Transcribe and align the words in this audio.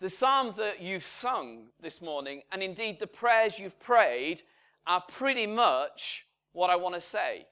the 0.00 0.08
psalm 0.08 0.54
that 0.56 0.80
you've 0.80 1.04
sung 1.04 1.68
this 1.80 2.00
morning, 2.00 2.42
and 2.52 2.62
indeed 2.62 3.00
the 3.00 3.06
prayers 3.06 3.58
you've 3.58 3.80
prayed, 3.80 4.42
are 4.86 5.00
pretty 5.00 5.46
much 5.46 6.26
what 6.52 6.70
I 6.70 6.76
want 6.76 6.94
to 6.94 7.00
say. 7.00 7.46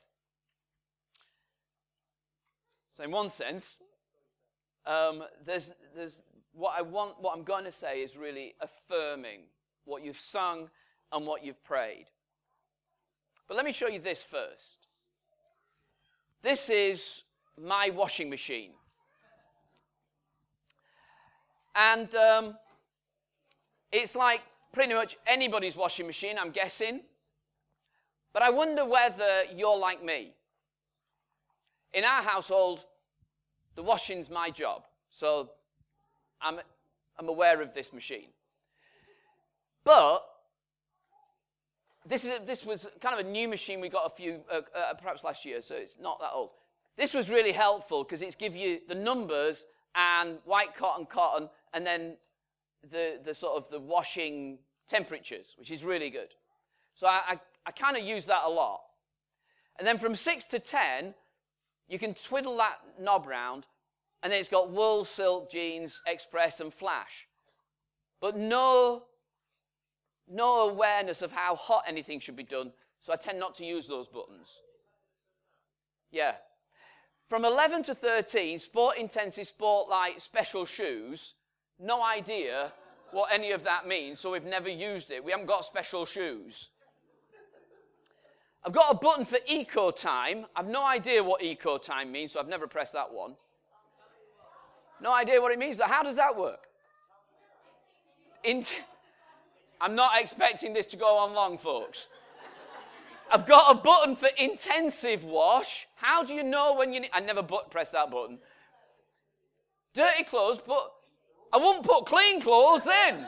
So, 2.89 3.05
in 3.05 3.11
one 3.11 3.31
sense, 3.31 3.81
um, 4.87 5.25
there's, 5.45 5.73
there's 5.95 6.23
what 6.53 6.75
I 6.79 6.83
want, 6.83 7.21
what 7.21 7.37
I'm 7.37 7.45
going 7.45 7.65
to 7.65 7.73
say 7.73 8.01
is 8.03 8.17
really 8.17 8.55
affirming 8.61 9.41
what 9.85 10.03
you've 10.03 10.19
sung 10.19 10.71
and 11.13 11.27
what 11.27 11.45
you've 11.45 11.63
prayed. 11.63 12.07
But 13.49 13.57
let 13.57 13.67
me 13.67 13.73
show 13.73 13.89
you 13.89 13.99
this 13.99 14.23
first. 14.23 14.89
This 16.43 16.71
is 16.71 17.23
my 17.61 17.91
washing 17.91 18.31
machine. 18.31 18.71
And 21.77 22.15
um, 22.15 22.57
it's 23.93 24.17
like 24.17 24.43
pretty 24.73 24.95
much 24.95 25.17
anybody's 25.27 25.77
washing 25.77 26.07
machine, 26.07 26.39
I'm 26.39 26.51
guessing. 26.51 27.03
But 28.33 28.43
I 28.43 28.51
wonder 28.51 28.85
whether 28.85 29.45
you're 29.55 29.79
like 29.79 30.03
me. 30.03 30.33
In 31.93 32.05
our 32.05 32.23
household, 32.23 32.85
the 33.75 33.83
washing's 33.83 34.29
my 34.29 34.51
job. 34.51 34.85
So 35.11 35.51
I'm, 36.41 36.61
I'm 37.19 37.29
aware 37.29 37.63
of 37.63 37.73
this 37.75 37.93
machine. 37.93 38.29
But 39.85 40.25
this, 42.05 42.25
is 42.25 42.41
this 42.47 42.65
was 42.65 42.89
kind 43.01 43.19
of 43.19 43.27
a 43.27 43.29
new 43.29 43.49
machine 43.49 43.81
we 43.81 43.89
got 43.89 44.07
a 44.07 44.11
few, 44.11 44.41
uh, 44.53 44.61
uh, 44.75 44.95
perhaps 44.95 45.25
last 45.25 45.45
year, 45.45 45.63
so 45.63 45.75
it's 45.75 45.97
not 46.01 46.21
that 46.21 46.31
old. 46.33 46.51
This 46.97 47.15
was 47.15 47.31
really 47.31 47.53
helpful 47.53 48.03
because 48.03 48.23
it's 48.23 48.35
give 48.35 48.57
you 48.57 48.81
the 48.89 48.95
numbers 48.95 49.67
and 49.95 50.39
white 50.45 50.75
cotton, 50.75 51.07
cotton, 51.07 51.49
and 51.77 51.87
then 51.87 52.17
the, 52.91 53.21
the 53.23 53.35
sort 53.35 53.59
of 53.59 53.69
the 53.69 53.79
washing 53.79 54.61
temperatures, 54.89 55.55
which 55.59 55.71
is 55.71 55.85
really 55.85 56.09
good. 56.09 56.29
So 56.95 57.07
I, 57.07 57.21
I, 57.29 57.41
I 57.67 57.71
kind 57.71 57.99
of 57.99 58.03
use 58.03 58.25
that 58.25 58.45
a 58.47 58.49
lot. 58.49 58.81
And 59.79 59.87
then 59.87 59.99
from 59.99 60.15
6 60.15 60.47
to 60.47 60.59
10, 60.59 61.13
you 61.87 61.99
can 61.99 62.15
twiddle 62.15 62.57
that 62.57 62.79
knob 62.99 63.27
round, 63.27 63.67
and 64.23 64.33
then 64.33 64.41
it's 64.41 64.49
got 64.49 64.71
wool, 64.71 65.05
silk, 65.05 65.51
jeans, 65.51 66.01
express, 66.07 66.61
and 66.61 66.73
flash. 66.73 67.29
But 68.23 68.39
no, 68.39 69.03
no 70.27 70.71
awareness 70.71 71.21
of 71.21 71.31
how 71.31 71.57
hot 71.57 71.85
anything 71.87 72.21
should 72.21 72.37
be 72.37 72.43
done, 72.43 72.73
so 73.01 73.13
I 73.13 73.17
tend 73.17 73.39
not 73.39 73.55
to 73.57 73.67
use 73.67 73.87
those 73.87 74.09
buttons. 74.09 74.63
Yeah. 76.11 76.37
From 77.29 77.45
11 77.45 77.83
to 77.83 77.95
13, 77.95 78.59
sport 78.61 78.97
intensive, 78.97 79.47
sport 79.47 79.91
light, 79.91 80.23
special 80.23 80.65
shoes, 80.65 81.35
no 81.79 82.03
idea 82.03 82.73
what 83.13 83.33
any 83.33 83.53
of 83.53 83.65
that 83.65 83.87
means, 83.87 84.21
so 84.21 84.33
we've 84.33 84.45
never 84.45 84.69
used 84.69 85.11
it. 85.11 85.25
We 85.25 85.31
haven't 85.31 85.47
got 85.47 85.65
special 85.65 86.05
shoes. 86.05 86.71
I've 88.65 88.73
got 88.73 88.95
a 88.95 88.99
button 88.99 89.25
for 89.25 89.39
eco 89.47 89.91
time. 89.93 90.47
I've 90.57 90.67
no 90.67 90.85
idea 90.85 91.23
what 91.23 91.43
eco 91.43 91.79
time 91.79 92.11
means, 92.11 92.33
so 92.33 92.41
I've 92.41 92.49
never 92.49 92.67
pressed 92.67 92.95
that 92.95 93.13
one. 93.13 93.37
No 95.01 95.15
idea 95.15 95.41
what 95.41 95.53
it 95.53 95.59
means. 95.59 95.81
How 95.81 96.03
does 96.03 96.17
that 96.17 96.37
work? 96.37 96.61
I'm 99.81 99.95
not 99.95 100.21
expecting 100.21 100.73
this 100.73 100.87
to 100.87 100.97
go 100.97 101.17
on 101.17 101.35
long, 101.35 101.59
folks. 101.59 102.09
I've 103.31 103.47
got 103.47 103.77
a 103.77 103.79
button 103.79 104.17
for 104.17 104.29
intensive 104.39 105.25
wash. 105.25 105.87
How 105.97 106.23
do 106.23 106.33
you 106.33 106.43
know 106.43 106.75
when 106.75 106.93
you 106.93 107.01
need? 107.01 107.11
I 107.13 107.21
never 107.21 107.43
but- 107.43 107.71
press 107.71 107.91
that 107.91 108.11
button. 108.11 108.39
Dirty 109.95 110.25
clothes, 110.25 110.61
but 110.65 110.93
I 111.53 111.59
won't 111.59 111.85
put 111.85 112.07
clean 112.07 112.41
clothes 112.41 112.87
in. 113.09 113.27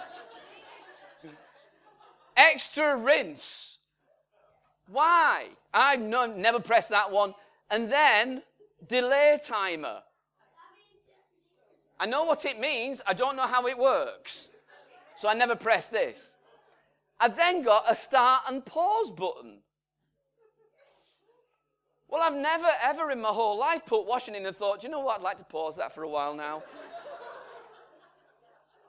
Extra 2.37 2.97
rinse. 2.97 3.79
Why? 4.87 5.49
I've 5.73 6.01
never 6.01 6.61
pressed 6.61 6.91
that 6.91 7.11
one. 7.11 7.35
And 7.71 7.91
then 7.91 8.43
delay 8.87 9.39
timer. 9.43 10.03
I 12.01 12.07
know 12.07 12.25
what 12.25 12.45
it 12.45 12.61
means, 12.61 13.03
I 13.07 13.13
don't 13.13 13.37
know 13.37 13.43
how 13.47 13.67
it 13.67 13.77
works. 13.77 14.49
So 15.17 15.29
I 15.29 15.35
never 15.35 15.57
press 15.57 15.87
this. 15.87 16.37
I've 17.19 17.37
then 17.37 17.63
got 17.63 17.85
a 17.89 17.95
start 17.95 18.43
and 18.49 18.65
pause 18.65 19.11
button. 19.11 19.63
Well, 22.09 22.23
I've 22.23 22.37
never, 22.37 22.69
ever 22.83 23.11
in 23.11 23.21
my 23.21 23.29
whole 23.29 23.59
life 23.59 23.85
put 23.85 24.07
washing 24.07 24.35
in 24.35 24.47
and 24.47 24.57
thought, 24.57 24.83
you 24.83 24.89
know 24.89 25.01
what, 25.01 25.19
I'd 25.19 25.25
like 25.25 25.39
to 25.39 25.45
pause 25.45 25.77
that 25.77 25.95
for 25.95 26.05
a 26.05 26.09
while 26.09 26.35
now. 26.35 26.63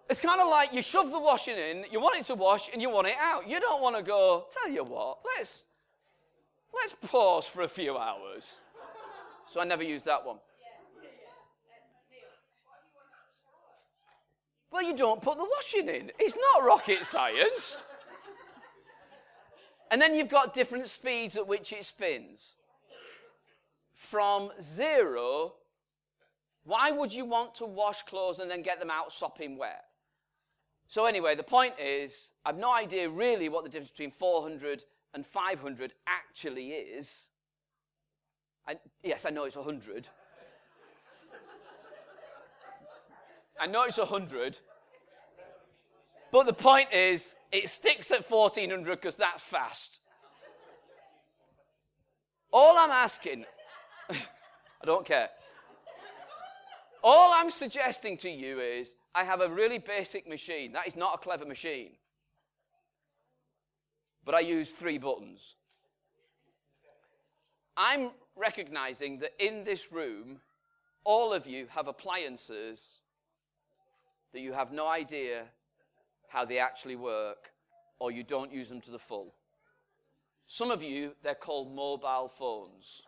It's 0.10 0.22
kind 0.22 0.42
of 0.42 0.50
like 0.50 0.74
you 0.74 0.82
shove 0.82 1.12
the 1.12 1.20
washing 1.20 1.56
in, 1.56 1.86
you 1.92 2.00
want 2.00 2.20
it 2.20 2.26
to 2.26 2.36
wash, 2.36 2.70
and 2.74 2.82
you 2.82 2.90
want 2.90 3.08
it 3.08 3.16
out. 3.22 3.48
You 3.48 3.60
don't 3.60 3.82
want 3.82 3.96
to 3.96 4.02
go, 4.02 4.46
tell 4.52 4.72
you 4.72 4.84
what, 4.84 5.20
let's, 5.38 5.66
let's 6.74 6.96
pause 7.10 7.46
for 7.46 7.62
a 7.62 7.68
few 7.68 7.96
hours. 7.96 8.58
So 9.50 9.62
I 9.62 9.66
never 9.66 9.84
used 9.84 10.06
that 10.06 10.26
one. 10.26 10.38
Well, 14.72 14.84
you 14.84 14.96
don't 14.96 15.22
put 15.22 15.38
the 15.38 15.46
washing 15.46 15.90
in. 15.90 16.12
It's 16.20 16.36
not 16.36 16.66
rocket 16.66 17.06
science. 17.06 17.82
And 19.92 20.00
then 20.00 20.14
you've 20.14 20.30
got 20.30 20.54
different 20.54 20.88
speeds 20.88 21.36
at 21.36 21.48
which 21.48 21.74
it 21.74 21.84
spins. 21.84 22.54
From 23.96 24.52
zero, 24.62 25.54
why 26.64 26.92
would 26.92 27.12
you 27.12 27.26
want 27.26 27.56
to 27.56 27.66
wash 27.66 28.04
clothes 28.04 28.38
and 28.38 28.50
then 28.50 28.62
get 28.62 28.80
them 28.80 28.92
out 28.92 29.12
sopping 29.12 29.58
wet? 29.58 29.89
So, 30.90 31.06
anyway, 31.06 31.36
the 31.36 31.44
point 31.44 31.76
is, 31.80 32.32
I've 32.44 32.58
no 32.58 32.74
idea 32.74 33.08
really 33.08 33.48
what 33.48 33.64
the 33.64 33.70
difference 33.70 33.92
between 33.92 34.10
400 34.10 34.84
and 35.14 35.24
500 35.24 35.94
actually 36.08 36.70
is. 36.70 37.30
I, 38.68 38.78
yes, 39.04 39.24
I 39.24 39.30
know 39.30 39.44
it's 39.44 39.56
100. 39.56 40.10
I 43.62 43.68
know 43.68 43.84
it's 43.84 44.00
100. 44.00 44.58
But 46.32 46.48
the 46.48 46.54
point 46.54 46.92
is, 46.92 47.36
it 47.52 47.70
sticks 47.70 48.10
at 48.10 48.28
1400 48.28 49.00
because 49.00 49.16
that's 49.16 49.44
fast. 49.44 50.00
All 52.52 52.76
I'm 52.80 52.90
asking, 52.90 53.46
I 54.10 54.86
don't 54.86 55.06
care. 55.06 55.30
All 57.04 57.32
I'm 57.32 57.52
suggesting 57.52 58.18
to 58.18 58.30
you 58.30 58.60
is 58.60 58.96
I 59.14 59.24
have 59.24 59.42
a 59.42 59.50
really 59.50 59.80
basic 59.80 60.28
machine. 60.28 60.74
That 60.74 60.88
is 60.88 60.96
not 60.96 61.16
a 61.16 61.18
clever 61.18 61.46
machine. 61.46 61.92
But 64.24 64.36
I 64.36 64.42
use 64.42 64.72
three 64.72 64.98
buttons. 64.98 65.56
I'm 67.76 68.12
recognizing 68.36 69.20
that 69.20 69.32
in 69.40 69.64
this 69.64 69.92
room, 69.92 70.42
all 71.04 71.34
of 71.34 71.48
you 71.48 71.68
have 71.70 71.88
appliances 71.88 73.02
that 74.34 74.42
you 74.42 74.54
have 74.54 74.72
no 74.72 74.88
idea 74.88 75.46
how 76.28 76.46
they 76.46 76.60
actually 76.60 76.96
work, 76.96 77.52
or 77.98 78.12
you 78.12 78.24
don't 78.24 78.54
use 78.54 78.70
them 78.70 78.82
to 78.82 78.92
the 78.92 79.00
full. 79.00 79.34
Some 80.46 80.72
of 80.72 80.84
you, 80.84 81.14
they're 81.24 81.34
called 81.34 81.74
mobile 81.74 82.28
phones. 82.30 83.02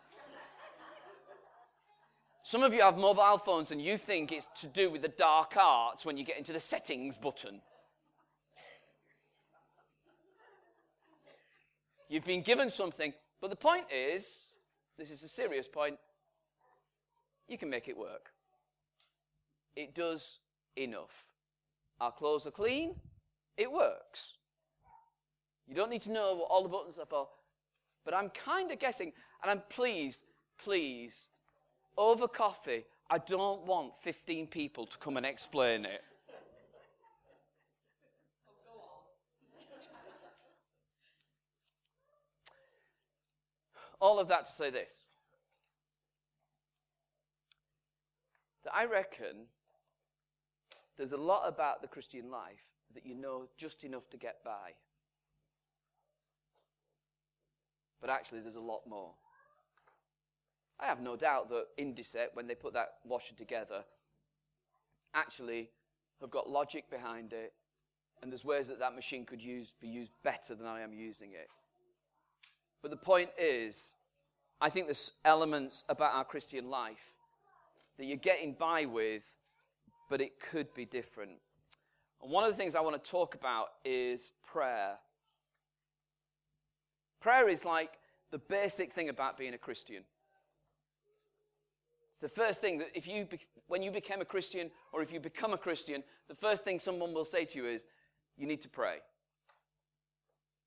Some 2.44 2.64
of 2.64 2.74
you 2.74 2.82
have 2.82 2.98
mobile 2.98 3.38
phones 3.38 3.72
and 3.72 3.82
you 3.82 3.98
think 3.98 4.32
it's 4.32 4.50
to 4.62 4.68
do 4.68 4.90
with 4.90 5.02
the 5.02 5.08
dark 5.08 5.56
arts 5.58 6.06
when 6.06 6.18
you 6.18 6.24
get 6.24 6.38
into 6.38 6.54
the 6.54 6.60
settings 6.60 7.18
button. 7.18 7.62
You've 12.10 12.26
been 12.26 12.42
given 12.42 12.70
something, 12.70 13.14
but 13.40 13.52
the 13.52 13.56
point 13.56 13.86
is 13.94 14.54
this 14.98 15.12
is 15.12 15.24
a 15.24 15.30
serious 15.30 15.68
point 15.68 15.98
you 17.48 17.58
can 17.58 17.70
make 17.70 17.88
it 17.88 17.98
work. 17.98 18.32
It 19.76 19.94
does 19.94 20.40
enough. 20.76 21.28
Our 22.00 22.12
clothes 22.12 22.48
are 22.48 22.52
clean, 22.52 22.96
it 23.56 23.72
works. 23.72 24.34
You 25.68 25.76
don't 25.76 25.90
need 25.90 26.02
to 26.04 26.12
know 26.12 26.36
what 26.36 26.48
all 26.50 26.64
the 26.64 26.70
buttons 26.70 26.98
are 26.98 27.06
for. 27.06 27.30
But 28.04 28.14
I'm 28.14 28.30
kind 28.30 28.72
of 28.72 28.80
guessing, 28.80 29.14
and 29.42 29.52
I'm 29.52 29.62
pleased, 29.70 30.26
please, 30.62 31.30
over 31.98 32.28
coffee, 32.28 32.86
I 33.10 33.18
don't 33.18 33.66
want 33.66 33.94
15 34.02 34.48
people 34.48 34.86
to 34.86 34.98
come 34.98 35.18
and 35.18 35.26
explain 35.26 35.86
it. 35.86 36.04
All 44.00 44.20
of 44.20 44.28
that 44.30 44.48
to 44.48 44.52
say 44.52 44.70
this 44.72 45.10
that 48.64 48.74
I 48.76 48.86
reckon 48.86 49.48
there's 50.98 51.14
a 51.14 51.18
lot 51.18 51.48
about 51.48 51.82
the 51.82 51.88
Christian 51.88 52.30
life 52.30 52.66
that 52.94 53.06
you 53.06 53.16
know 53.16 53.48
just 53.58 53.84
enough 53.84 54.10
to 54.12 54.18
get 54.18 54.44
by. 54.44 54.74
But 58.00 58.10
actually, 58.10 58.42
there's 58.42 58.56
a 58.56 58.62
lot 58.62 58.82
more. 58.88 59.12
I 60.82 60.86
have 60.86 61.00
no 61.00 61.16
doubt 61.16 61.50
that 61.50 61.66
Indesit, 61.78 62.28
when 62.34 62.48
they 62.48 62.56
put 62.56 62.74
that 62.74 62.96
washer 63.06 63.36
together, 63.36 63.84
actually 65.14 65.70
have 66.20 66.32
got 66.32 66.50
logic 66.50 66.90
behind 66.90 67.34
it, 67.34 67.54
and 68.22 68.32
there's 68.32 68.46
ways 68.46 68.68
that 68.68 68.80
that 68.80 68.96
machine 68.96 69.26
could 69.26 69.44
use, 69.44 69.74
be 69.80 69.88
used 69.88 70.12
better 70.24 70.56
than 70.56 70.66
I 70.66 70.82
am 70.82 70.94
using 70.94 71.32
it. 71.34 71.50
But 72.82 72.92
the 72.92 72.98
point 72.98 73.30
is, 73.38 73.96
I 74.60 74.70
think 74.70 74.88
there's 74.88 75.14
elements 75.24 75.84
about 75.90 76.14
our 76.14 76.24
Christian 76.24 76.70
life 76.70 77.14
that 77.98 78.06
you're 78.06 78.18
getting 78.18 78.54
by 78.54 78.86
with, 78.86 79.38
but 80.10 80.22
it 80.22 80.40
could 80.40 80.74
be 80.74 80.86
different. 80.86 81.34
And 82.22 82.32
one 82.32 82.44
of 82.44 82.52
the 82.52 82.58
things 82.58 82.76
I 82.76 82.82
want 82.82 83.04
to 83.04 83.12
talk 83.12 83.36
about 83.36 83.70
is 83.84 84.32
prayer. 84.46 84.98
Prayer 87.20 87.48
is 87.48 87.66
like 87.66 88.00
the 88.32 88.40
basic 88.40 88.92
thing 88.92 89.10
about 89.10 89.38
being 89.38 89.54
a 89.54 89.58
Christian. 89.58 90.04
It's 92.22 92.36
the 92.36 92.42
first 92.42 92.62
thing 92.62 92.78
that 92.78 92.90
if 92.94 93.08
you, 93.08 93.28
when 93.68 93.82
you 93.82 93.90
became 93.90 94.22
a 94.22 94.26
Christian 94.26 94.70
or 94.94 95.02
if 95.02 95.12
you 95.12 95.20
become 95.20 95.54
a 95.54 95.58
Christian, 95.58 96.04
the 96.28 96.36
first 96.36 96.64
thing 96.64 96.78
someone 96.78 97.16
will 97.16 97.26
say 97.26 97.46
to 97.46 97.58
you 97.58 97.66
is, 97.66 97.88
you 98.38 98.46
need 98.46 98.62
to 98.62 98.70
pray. 98.70 98.98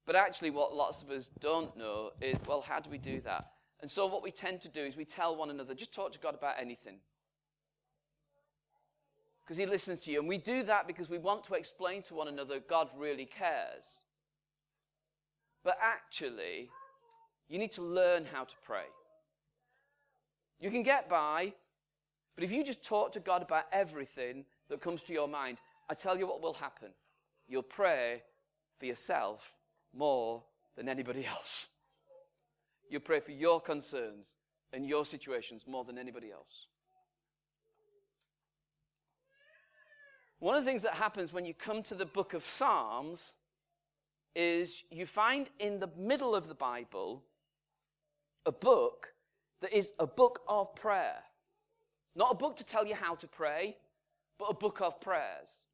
But 0.05 0.17
actually, 0.17 0.51
what 0.51 0.75
lots 0.75 1.03
of 1.03 1.11
us 1.11 1.31
don't 1.39 1.77
know 1.77 2.11
is, 2.21 2.39
well, 2.47 2.61
how 2.61 2.81
do 2.81 2.91
we 2.91 2.99
do 2.99 3.21
that? 3.21 3.53
And 3.81 3.91
so, 3.91 4.07
what 4.07 4.23
we 4.23 4.33
tend 4.33 4.63
to 4.63 4.69
do 4.69 4.81
is 4.83 4.97
we 4.97 5.05
tell 5.05 5.37
one 5.37 5.49
another, 5.49 5.75
just 5.75 5.95
talk 5.95 6.13
to 6.13 6.19
God 6.19 6.35
about 6.35 6.57
anything. 6.61 6.97
Because 9.45 9.57
He 9.57 9.67
listens 9.67 10.03
to 10.03 10.11
you. 10.11 10.19
And 10.19 10.29
we 10.29 10.39
do 10.39 10.65
that 10.65 10.87
because 10.87 11.09
we 11.09 11.19
want 11.19 11.45
to 11.45 11.55
explain 11.55 12.03
to 12.03 12.15
one 12.15 12.29
another 12.29 12.59
God 12.59 12.89
really 12.99 13.27
cares. 13.27 14.03
But 15.63 15.79
actually, 15.81 16.71
you 17.49 17.59
need 17.59 17.73
to 17.73 17.83
learn 17.83 18.27
how 18.33 18.45
to 18.45 18.55
pray. 18.65 18.87
You 20.61 20.71
can 20.71 20.83
get 20.83 21.09
by, 21.09 21.53
but 22.35 22.45
if 22.45 22.53
you 22.53 22.65
just 22.65 22.85
talk 22.85 23.13
to 23.13 23.21
God 23.21 23.43
about 23.43 23.65
everything 23.73 24.45
that 24.69 24.81
comes 24.81 25.03
to 25.05 25.13
your 25.13 25.29
mind, 25.29 25.59
I 25.89 25.95
tell 25.95 26.19
you 26.19 26.27
what 26.27 26.41
will 26.41 26.55
happen. 26.55 26.89
You'll 27.47 27.63
pray 27.63 28.23
for 28.79 28.87
yourself 28.87 29.57
more 29.93 30.43
than 30.77 30.89
anybody 30.89 31.27
else. 31.27 31.69
You'll 32.91 33.01
pray 33.01 33.21
for 33.21 33.33
your 33.33 33.61
concerns 33.61 34.37
and 34.73 34.87
your 34.87 35.05
situations 35.05 35.67
more 35.67 35.85
than 35.85 35.99
anybody 35.99 36.31
else. 36.31 36.67
One 40.39 40.57
of 40.57 40.65
the 40.65 40.71
things 40.71 40.83
that 40.83 40.95
happens 40.95 41.33
when 41.33 41.47
you 41.47 41.55
come 41.55 41.83
to 41.85 41.95
the 41.95 42.05
book 42.05 42.35
of 42.35 42.45
Psalms 42.45 43.35
is 44.35 44.83
you 44.91 45.07
find 45.07 45.49
in 45.59 45.79
the 45.79 45.89
middle 45.97 46.35
of 46.35 46.49
the 46.49 46.55
Bible 46.55 47.23
a 48.45 48.53
book 48.53 49.14
that 49.65 49.73
is 49.73 49.95
a 49.99 50.07
book 50.07 50.41
of 50.47 50.75
prayer. 50.75 51.17
Not 52.15 52.33
a 52.33 52.35
book 52.35 52.59
to 52.59 52.65
tell 52.65 52.87
you 52.87 52.95
how 52.95 53.15
to 53.15 53.27
pray, 53.27 53.79
but 54.39 54.51
a 54.51 54.55
book 54.55 54.83
of 54.83 55.01
prayers. 55.01 55.65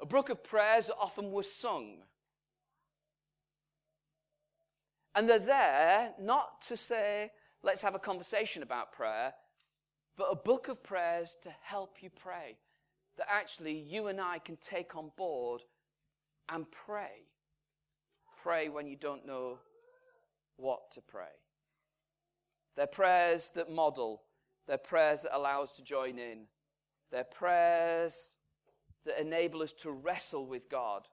A 0.00 0.06
book 0.06 0.28
of 0.28 0.42
prayers 0.42 0.88
that 0.88 0.96
often 1.00 1.30
were 1.30 1.44
sung. 1.44 1.98
And 5.14 5.28
they're 5.28 5.38
there 5.38 6.14
not 6.20 6.62
to 6.62 6.76
say, 6.76 7.30
let's 7.62 7.82
have 7.82 7.94
a 7.94 8.00
conversation 8.00 8.64
about 8.64 8.92
prayer, 8.92 9.34
but 10.16 10.26
a 10.32 10.36
book 10.36 10.66
of 10.66 10.82
prayers 10.82 11.36
to 11.42 11.50
help 11.62 12.02
you 12.02 12.10
pray. 12.10 12.56
That 13.18 13.28
actually 13.30 13.78
you 13.78 14.08
and 14.08 14.20
I 14.20 14.40
can 14.40 14.56
take 14.56 14.96
on 14.96 15.12
board 15.16 15.62
and 16.48 16.68
pray. 16.72 17.28
Pray 18.42 18.68
when 18.68 18.88
you 18.88 18.96
don't 18.96 19.24
know 19.24 19.60
what 20.56 20.90
to 20.94 21.00
pray. 21.00 21.30
They're 22.76 22.86
prayers 22.86 23.50
that 23.54 23.70
model, 23.70 24.22
they're 24.66 24.78
prayers 24.78 25.22
that 25.22 25.36
allow 25.36 25.62
us 25.62 25.72
to 25.72 25.84
join 25.84 26.18
in, 26.18 26.46
they're 27.10 27.24
prayers 27.24 28.38
that 29.04 29.20
enable 29.20 29.62
us 29.62 29.72
to 29.72 29.90
wrestle 29.90 30.46
with 30.46 30.68
God 30.68 31.08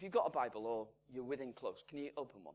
If 0.00 0.04
you've 0.04 0.12
got 0.12 0.26
a 0.26 0.30
Bible 0.30 0.64
or 0.64 0.88
you're 1.12 1.22
within 1.22 1.52
close, 1.52 1.84
can 1.86 1.98
you 1.98 2.08
open 2.16 2.42
one? 2.42 2.54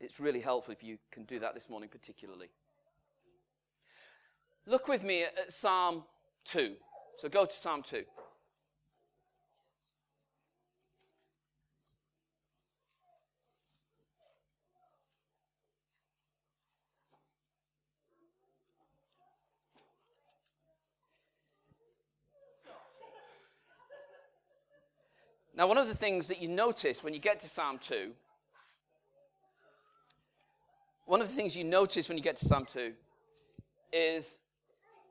It's 0.00 0.18
really 0.18 0.40
helpful 0.40 0.72
if 0.72 0.82
you 0.82 0.96
can 1.12 1.24
do 1.24 1.38
that 1.40 1.52
this 1.52 1.68
morning, 1.68 1.90
particularly. 1.90 2.48
Look 4.66 4.88
with 4.88 5.04
me 5.04 5.24
at 5.24 5.52
Psalm 5.52 6.04
2. 6.46 6.76
So 7.18 7.28
go 7.28 7.44
to 7.44 7.52
Psalm 7.52 7.82
2. 7.82 8.04
Now, 25.60 25.66
one 25.66 25.76
of 25.76 25.88
the 25.88 25.94
things 25.94 26.26
that 26.28 26.40
you 26.40 26.48
notice 26.48 27.04
when 27.04 27.12
you 27.12 27.20
get 27.20 27.38
to 27.40 27.46
Psalm 27.46 27.76
2, 27.82 28.12
one 31.04 31.20
of 31.20 31.28
the 31.28 31.34
things 31.34 31.54
you 31.54 31.64
notice 31.64 32.08
when 32.08 32.16
you 32.16 32.24
get 32.24 32.36
to 32.36 32.46
Psalm 32.46 32.64
2 32.64 32.94
is 33.92 34.40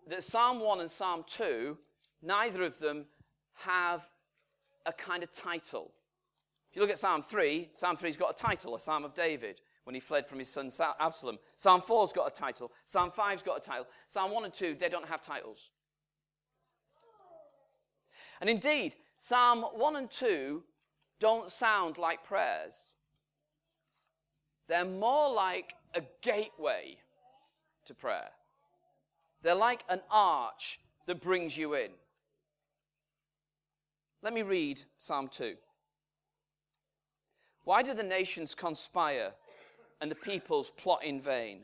that 0.08 0.24
Psalm 0.24 0.60
1 0.60 0.80
and 0.80 0.90
Psalm 0.90 1.24
2, 1.28 1.78
neither 2.24 2.64
of 2.64 2.80
them 2.80 3.06
have 3.58 4.10
a 4.88 4.92
kind 4.92 5.22
of 5.22 5.32
title. 5.32 5.92
If 6.72 6.78
you 6.78 6.82
look 6.82 6.90
at 6.90 6.98
Psalm 6.98 7.22
3, 7.22 7.70
Psalm 7.74 7.96
3's 7.96 8.18
got 8.18 8.32
a 8.32 8.34
title, 8.34 8.74
a 8.74 8.80
Psalm 8.80 9.06
of 9.06 9.14
David, 9.14 9.62
when 9.84 9.94
he 9.94 10.00
fled 10.00 10.26
from 10.26 10.40
his 10.40 10.50
son 10.50 10.72
Absalom. 11.00 11.38
Psalm 11.58 11.82
4's 11.82 12.12
got 12.12 12.28
a 12.28 12.32
title. 12.32 12.72
Psalm 12.86 13.12
5's 13.12 13.44
got 13.44 13.58
a 13.60 13.62
title. 13.62 13.86
Psalm 14.08 14.32
1 14.32 14.46
and 14.46 14.54
2, 14.56 14.78
they 14.80 14.90
don't 14.90 15.08
have 15.10 15.22
titles. 15.22 15.70
And 18.42 18.50
indeed, 18.50 18.96
Psalm 19.22 19.64
1 19.74 19.96
and 19.98 20.10
2 20.10 20.64
don't 21.20 21.50
sound 21.50 21.98
like 21.98 22.24
prayers. 22.24 22.96
They're 24.70 24.86
more 24.86 25.30
like 25.30 25.74
a 25.94 26.04
gateway 26.22 27.00
to 27.84 27.94
prayer. 27.94 28.30
They're 29.42 29.56
like 29.56 29.84
an 29.90 30.00
arch 30.10 30.80
that 31.06 31.20
brings 31.20 31.58
you 31.58 31.74
in. 31.74 31.90
Let 34.22 34.32
me 34.32 34.42
read 34.42 34.84
Psalm 34.98 35.28
2. 35.28 35.56
Why 37.66 37.84
do 37.84 37.94
the 37.94 38.04
nations 38.04 38.56
conspire 38.56 39.34
and 40.00 40.10
the 40.10 40.16
peoples 40.16 40.70
plot 40.70 41.04
in 41.04 41.20
vain? 41.20 41.64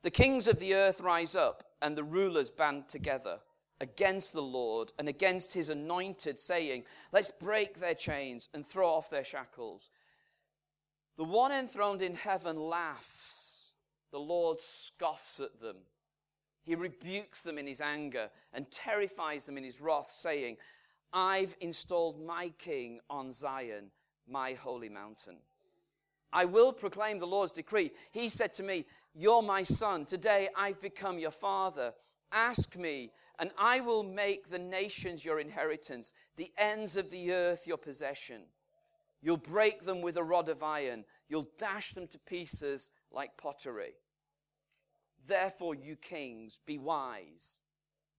The 0.00 0.10
kings 0.10 0.48
of 0.48 0.58
the 0.58 0.72
earth 0.72 1.02
rise 1.02 1.36
up 1.36 1.64
and 1.82 1.98
the 1.98 2.04
rulers 2.04 2.50
band 2.50 2.88
together 2.88 3.40
against 3.80 4.32
the 4.32 4.42
Lord 4.42 4.92
and 4.98 5.08
against 5.08 5.54
his 5.54 5.70
anointed, 5.70 6.38
saying, 6.38 6.84
Let's 7.12 7.30
break 7.30 7.78
their 7.78 7.94
chains 7.94 8.48
and 8.54 8.64
throw 8.64 8.88
off 8.88 9.10
their 9.10 9.24
shackles. 9.24 9.90
The 11.16 11.24
one 11.24 11.52
enthroned 11.52 12.02
in 12.02 12.14
heaven 12.14 12.56
laughs. 12.56 13.74
The 14.10 14.20
Lord 14.20 14.60
scoffs 14.60 15.40
at 15.40 15.58
them. 15.60 15.76
He 16.62 16.74
rebukes 16.74 17.42
them 17.42 17.58
in 17.58 17.66
his 17.66 17.80
anger 17.80 18.30
and 18.52 18.70
terrifies 18.70 19.46
them 19.46 19.58
in 19.58 19.64
his 19.64 19.80
wrath, 19.80 20.06
saying, 20.06 20.56
I've 21.12 21.56
installed 21.60 22.24
my 22.24 22.50
king 22.58 23.00
on 23.08 23.32
Zion, 23.32 23.90
my 24.28 24.52
holy 24.52 24.88
mountain. 24.88 25.38
I 26.32 26.44
will 26.44 26.72
proclaim 26.72 27.18
the 27.18 27.26
Lord's 27.26 27.52
decree. 27.52 27.90
He 28.12 28.28
said 28.28 28.52
to 28.54 28.62
me, 28.62 28.84
You're 29.14 29.42
my 29.42 29.62
son. 29.62 30.04
Today 30.04 30.48
I've 30.54 30.80
become 30.80 31.18
your 31.18 31.30
father. 31.30 31.94
Ask 32.32 32.76
me, 32.76 33.10
and 33.38 33.50
I 33.58 33.80
will 33.80 34.02
make 34.02 34.48
the 34.48 34.58
nations 34.58 35.24
your 35.24 35.40
inheritance, 35.40 36.12
the 36.36 36.50
ends 36.58 36.96
of 36.96 37.10
the 37.10 37.32
earth 37.32 37.66
your 37.66 37.78
possession. 37.78 38.42
You'll 39.22 39.38
break 39.38 39.82
them 39.82 40.02
with 40.02 40.16
a 40.16 40.22
rod 40.22 40.48
of 40.48 40.62
iron, 40.62 41.04
you'll 41.28 41.48
dash 41.58 41.92
them 41.92 42.06
to 42.08 42.18
pieces 42.18 42.90
like 43.10 43.36
pottery. 43.36 43.94
Therefore, 45.26 45.74
you 45.74 45.96
kings, 45.96 46.60
be 46.64 46.78
wise. 46.78 47.64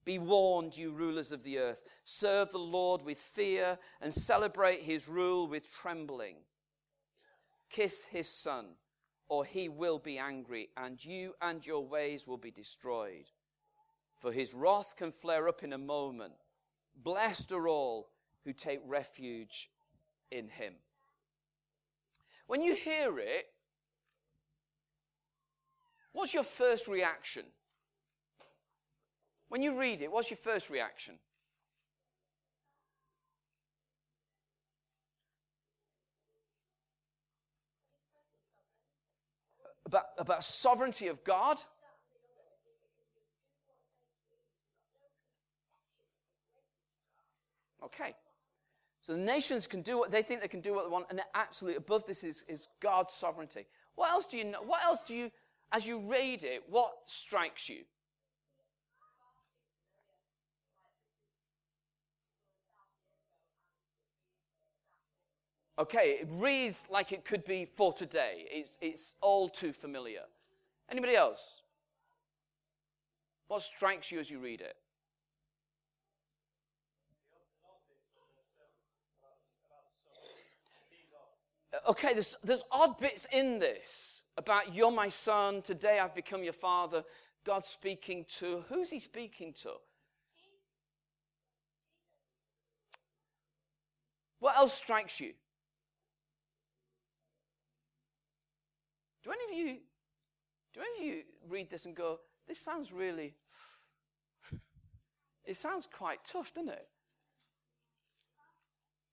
Be 0.06 0.18
warned, 0.18 0.76
you 0.76 0.92
rulers 0.92 1.32
of 1.32 1.44
the 1.44 1.60
earth. 1.60 1.84
Serve 2.04 2.52
the 2.52 2.58
Lord 2.58 3.04
with 3.04 3.20
fear 3.20 3.78
and 4.02 4.14
celebrate 4.14 4.82
his 4.82 5.08
rule 5.08 5.48
with 5.48 5.72
trembling. 5.72 6.38
Kiss 7.70 8.06
his 8.06 8.28
son, 8.28 8.66
or 9.28 9.46
he 9.46 9.70
will 9.70 10.00
be 10.00 10.18
angry, 10.18 10.70
and 10.76 11.04
you 11.04 11.36
and 11.42 11.66
your 11.66 11.86
ways 11.86 12.26
will 12.26 12.38
be 12.38 12.52
destroyed 12.52 13.30
for 14.20 14.32
his 14.32 14.54
wrath 14.54 14.96
can 14.98 15.12
flare 15.12 15.48
up 15.48 15.64
in 15.64 15.74
a 15.74 15.78
moment. 15.78 16.34
Blessed 16.96 17.52
are 17.54 17.68
all 17.68 18.10
who 18.44 18.54
take 18.54 18.82
refuge 18.86 19.70
in 20.32 20.50
him. 20.50 20.74
When 22.48 22.62
you 22.62 22.76
hear 22.76 23.18
it, 23.20 23.46
what's 26.12 26.34
your 26.34 26.44
first 26.44 26.88
reaction? 26.88 27.44
When 29.48 29.62
you 29.62 29.80
read 29.80 30.02
it, 30.02 30.12
what's 30.12 30.30
your 30.30 30.38
first 30.38 30.70
reaction? 30.70 31.16
About, 39.86 40.06
about 40.20 40.44
sovereignty 40.44 41.08
of 41.08 41.24
God? 41.24 41.58
Okay. 47.84 48.16
So 49.02 49.14
the 49.14 49.20
nations 49.20 49.66
can 49.66 49.82
do 49.82 49.98
what 49.98 50.12
they 50.12 50.22
think 50.22 50.42
they 50.42 50.48
can 50.48 50.62
do 50.62 50.74
what 50.74 50.84
they 50.84 50.92
want, 50.92 51.06
and 51.10 51.22
absolutely 51.34 51.78
above 51.78 52.06
this 52.06 52.24
is, 52.24 52.44
is 52.48 52.68
God's 52.82 53.14
sovereignty. 53.14 53.66
What 53.96 54.12
else 54.12 54.26
do 54.26 54.38
you 54.38 54.44
know? 54.46 54.62
What 54.62 54.84
else 54.84 55.04
do 55.04 55.16
you, 55.16 55.32
as 55.72 55.88
you 55.88 56.00
read 56.00 56.44
it, 56.44 56.64
what 56.70 56.94
strikes 57.06 57.70
you? 57.70 57.84
Okay, 65.78 66.18
it 66.20 66.28
reads 66.30 66.84
like 66.90 67.14
it 67.14 67.24
could 67.24 67.46
be 67.46 67.66
for 67.74 67.94
today. 67.94 68.46
It's, 68.52 68.78
it's 68.82 69.16
all 69.22 69.48
too 69.48 69.72
familiar. 69.72 70.24
Anybody 70.92 71.16
else? 71.16 71.62
What 73.48 73.62
strikes 73.62 74.12
you 74.12 74.20
as 74.20 74.30
you 74.30 74.40
read 74.40 74.60
it? 74.60 74.76
Okay, 81.88 82.14
there's, 82.14 82.36
there's 82.44 82.64
odd 82.72 82.98
bits 82.98 83.28
in 83.32 83.60
this 83.60 84.24
about 84.38 84.74
you're 84.74 84.92
my 84.92 85.08
son, 85.08 85.62
today 85.62 86.00
I've 86.00 86.16
become 86.16 86.44
your 86.44 86.54
father. 86.54 87.04
God 87.46 87.64
speaking 87.64 88.26
to, 88.40 88.64
who's 88.70 88.90
he 88.90 89.00
speaking 89.00 89.54
to? 89.64 89.72
What 94.40 94.58
else 94.58 94.74
strikes 94.74 95.20
you? 95.20 95.34
Do 99.24 99.32
any 99.32 99.62
of 99.62 99.68
you, 99.68 99.78
do 100.74 100.80
any 100.80 101.10
of 101.10 101.16
you 101.16 101.24
read 101.50 101.70
this 101.70 101.86
and 101.86 101.96
go, 101.96 102.20
this 102.48 102.60
sounds 102.60 102.92
really, 102.92 103.36
it 105.46 105.56
sounds 105.56 105.88
quite 105.92 106.24
tough, 106.24 106.54
doesn't 106.54 106.72
it? 106.72 106.88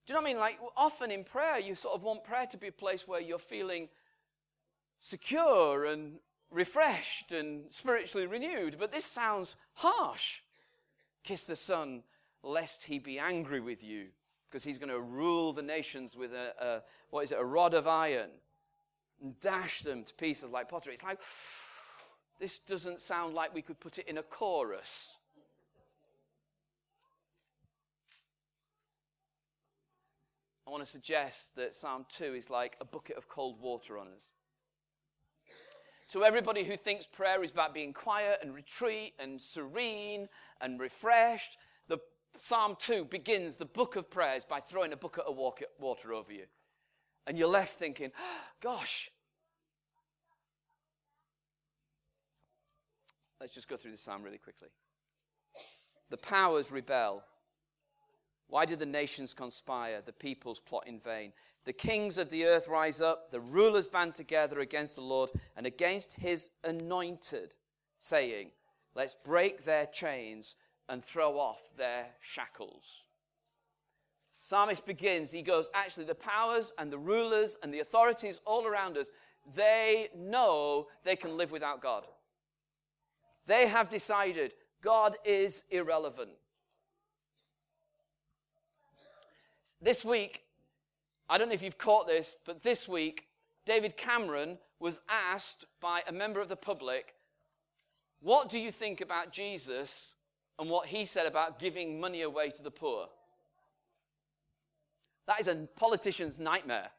Do 0.06 0.12
you 0.12 0.20
know 0.20 0.22
what 0.22 0.28
I 0.28 0.32
mean? 0.32 0.40
Like, 0.40 0.58
often 0.76 1.10
in 1.10 1.24
prayer, 1.24 1.58
you 1.58 1.74
sort 1.74 1.96
of 1.96 2.04
want 2.04 2.22
prayer 2.22 2.46
to 2.46 2.56
be 2.56 2.68
a 2.68 2.72
place 2.72 3.08
where 3.08 3.20
you're 3.20 3.40
feeling 3.40 3.88
secure 5.00 5.84
and 5.84 6.20
refreshed 6.50 7.32
and 7.32 7.64
spiritually 7.70 8.26
renewed. 8.26 8.76
But 8.78 8.92
this 8.92 9.04
sounds 9.04 9.56
harsh. 9.74 10.42
Kiss 11.24 11.44
the 11.44 11.56
Son, 11.56 12.04
lest 12.44 12.84
he 12.84 13.00
be 13.00 13.18
angry 13.18 13.58
with 13.58 13.82
you, 13.82 14.06
because 14.48 14.62
he's 14.62 14.78
going 14.78 14.92
to 14.92 15.00
rule 15.00 15.52
the 15.52 15.62
nations 15.62 16.16
with 16.16 16.32
a, 16.32 16.52
a, 16.64 16.82
what 17.10 17.24
is 17.24 17.32
it, 17.32 17.38
a 17.40 17.44
rod 17.44 17.74
of 17.74 17.88
iron 17.88 18.30
and 19.20 19.38
dash 19.40 19.80
them 19.80 20.04
to 20.04 20.14
pieces 20.14 20.50
like 20.50 20.68
pottery. 20.68 20.94
It's 20.94 21.02
like, 21.02 21.20
this 22.38 22.60
doesn't 22.60 23.00
sound 23.00 23.34
like 23.34 23.52
we 23.52 23.62
could 23.62 23.80
put 23.80 23.98
it 23.98 24.06
in 24.06 24.18
a 24.18 24.22
chorus. 24.22 25.18
I 30.66 30.70
want 30.70 30.84
to 30.84 30.90
suggest 30.90 31.54
that 31.56 31.74
Psalm 31.74 32.06
2 32.08 32.34
is 32.34 32.50
like 32.50 32.76
a 32.80 32.84
bucket 32.84 33.16
of 33.16 33.28
cold 33.28 33.60
water 33.60 33.98
on 33.98 34.08
us. 34.08 34.32
To 36.10 36.24
everybody 36.24 36.64
who 36.64 36.76
thinks 36.76 37.06
prayer 37.06 37.42
is 37.42 37.50
about 37.50 37.74
being 37.74 37.92
quiet 37.92 38.38
and 38.42 38.54
retreat 38.54 39.14
and 39.18 39.40
serene 39.40 40.28
and 40.60 40.80
refreshed, 40.80 41.56
the 41.88 41.98
Psalm 42.36 42.76
2 42.78 43.04
begins 43.04 43.56
the 43.56 43.64
book 43.64 43.96
of 43.96 44.10
prayers 44.10 44.44
by 44.44 44.60
throwing 44.60 44.92
a 44.92 44.96
bucket 44.96 45.24
of 45.26 45.36
water 45.36 46.12
over 46.12 46.32
you. 46.32 46.44
And 47.26 47.38
you're 47.38 47.48
left 47.48 47.78
thinking, 47.78 48.10
gosh. 48.60 49.10
Let's 53.40 53.54
just 53.54 53.68
go 53.68 53.76
through 53.76 53.90
the 53.92 53.96
psalm 53.96 54.22
really 54.22 54.38
quickly. 54.38 54.68
The 56.10 56.16
powers 56.16 56.72
rebel. 56.72 57.22
Why 58.48 58.64
did 58.64 58.78
the 58.78 58.86
nations 58.86 59.34
conspire, 59.34 60.00
the 60.00 60.12
peoples 60.12 60.60
plot 60.60 60.86
in 60.86 61.00
vain? 61.00 61.32
The 61.64 61.72
kings 61.72 62.16
of 62.16 62.30
the 62.30 62.46
earth 62.46 62.68
rise 62.68 63.00
up, 63.00 63.30
the 63.30 63.40
rulers 63.40 63.88
band 63.88 64.14
together 64.14 64.60
against 64.60 64.94
the 64.94 65.02
Lord 65.02 65.30
and 65.56 65.66
against 65.66 66.14
his 66.14 66.50
anointed, 66.62 67.56
saying, 67.98 68.52
Let's 68.94 69.16
break 69.24 69.64
their 69.64 69.86
chains 69.86 70.54
and 70.88 71.04
throw 71.04 71.38
off 71.38 71.60
their 71.76 72.06
shackles. 72.20 73.04
Psalmist 74.38 74.86
begins, 74.86 75.32
he 75.32 75.42
goes, 75.42 75.68
Actually, 75.74 76.06
the 76.06 76.14
powers 76.14 76.72
and 76.78 76.92
the 76.92 76.98
rulers 76.98 77.58
and 77.62 77.74
the 77.74 77.80
authorities 77.80 78.40
all 78.46 78.64
around 78.64 78.96
us, 78.96 79.10
they 79.54 80.08
know 80.16 80.86
they 81.04 81.16
can 81.16 81.36
live 81.36 81.50
without 81.50 81.82
God. 81.82 82.06
They 83.46 83.66
have 83.66 83.88
decided 83.88 84.54
God 84.82 85.16
is 85.24 85.64
irrelevant. 85.70 86.30
This 89.80 90.04
week, 90.04 90.42
I 91.28 91.38
don't 91.38 91.48
know 91.48 91.54
if 91.54 91.62
you've 91.62 91.78
caught 91.78 92.06
this, 92.06 92.36
but 92.44 92.62
this 92.62 92.86
week, 92.86 93.26
David 93.64 93.96
Cameron 93.96 94.58
was 94.78 95.00
asked 95.08 95.64
by 95.80 96.02
a 96.06 96.12
member 96.12 96.40
of 96.40 96.48
the 96.48 96.56
public, 96.56 97.14
What 98.20 98.48
do 98.48 98.58
you 98.58 98.70
think 98.70 99.00
about 99.00 99.32
Jesus 99.32 100.14
and 100.58 100.70
what 100.70 100.86
he 100.86 101.04
said 101.04 101.26
about 101.26 101.58
giving 101.58 102.00
money 102.00 102.22
away 102.22 102.50
to 102.50 102.62
the 102.62 102.70
poor? 102.70 103.08
That 105.26 105.40
is 105.40 105.48
a 105.48 105.54
politician's 105.74 106.38
nightmare. 106.38 106.90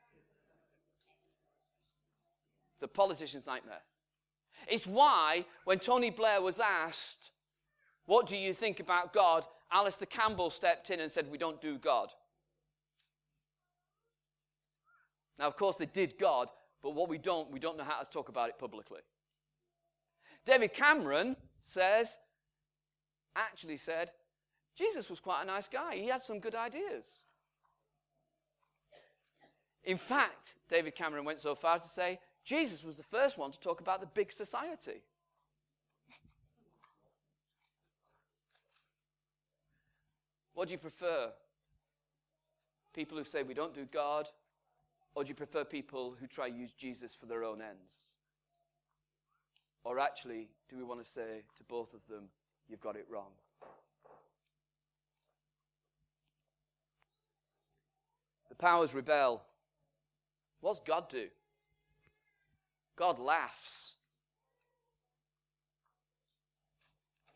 It's 2.76 2.84
a 2.84 2.88
politician's 2.88 3.46
nightmare. 3.46 3.82
It's 4.68 4.86
why, 4.86 5.46
when 5.64 5.80
Tony 5.80 6.10
Blair 6.10 6.42
was 6.42 6.60
asked, 6.60 7.32
What 8.06 8.28
do 8.28 8.36
you 8.36 8.54
think 8.54 8.80
about 8.82 9.14
God? 9.14 9.46
Alastair 9.72 10.08
Campbell 10.08 10.50
stepped 10.50 10.90
in 10.90 11.00
and 11.00 11.10
said, 11.10 11.32
We 11.32 11.38
don't 11.38 11.62
do 11.62 11.78
God. 11.78 12.10
Now, 15.40 15.48
of 15.48 15.56
course, 15.56 15.76
they 15.76 15.86
did 15.86 16.18
God, 16.18 16.50
but 16.82 16.92
what 16.92 17.10
we 17.10 17.18
don't, 17.18 17.52
we 17.52 17.60
don't 17.60 17.78
know 17.78 17.84
how 17.84 18.02
to 18.02 18.10
talk 18.10 18.30
about 18.30 18.50
it 18.50 18.58
publicly. 18.58 19.02
David 20.46 20.74
Cameron 20.74 21.36
says, 21.62 22.20
actually 23.36 23.78
said, 23.78 24.12
Jesus 24.76 25.10
was 25.10 25.20
quite 25.20 25.44
a 25.44 25.46
nice 25.46 25.68
guy. 25.68 25.96
He 25.96 26.08
had 26.08 26.24
some 26.24 26.40
good 26.40 26.56
ideas. 26.56 27.24
In 29.84 29.98
fact, 29.98 30.56
David 30.70 30.96
Cameron 30.96 31.26
went 31.26 31.40
so 31.40 31.56
far 31.56 31.80
to 31.80 31.88
say, 31.88 32.20
Jesus 32.44 32.84
was 32.84 32.98
the 32.98 33.04
first 33.04 33.38
one 33.38 33.52
to 33.52 33.60
talk 33.60 33.82
about 33.82 34.00
the 34.00 34.08
big 34.08 34.32
society. 34.32 35.02
what 40.58 40.68
do 40.68 40.72
you 40.72 40.80
prefer? 40.80 41.30
People 42.92 43.16
who 43.20 43.24
say 43.24 43.44
we 43.44 43.54
don't 43.54 43.76
do 43.76 43.86
God, 43.86 44.28
or 45.18 45.24
do 45.24 45.30
you 45.30 45.34
prefer 45.34 45.66
people 45.66 46.16
who 46.20 46.28
try 46.28 46.48
to 46.48 46.56
use 46.56 46.74
Jesus 46.74 47.16
for 47.16 47.26
their 47.26 47.44
own 47.44 47.60
ends? 47.60 48.18
Or 49.84 49.98
actually, 49.98 50.48
do 50.70 50.78
we 50.78 50.84
want 50.84 51.04
to 51.04 51.10
say 51.10 51.42
to 51.56 51.64
both 51.64 51.96
of 51.96 52.06
them, 52.06 52.26
you've 52.70 52.82
got 52.82 52.96
it 52.96 53.08
wrong? 53.10 53.32
The 58.50 58.54
powers 58.54 58.94
rebel. 58.94 59.42
What's 60.62 60.82
God 60.82 61.10
do? 61.10 61.30
God 62.96 63.18
laughs. 63.18 63.97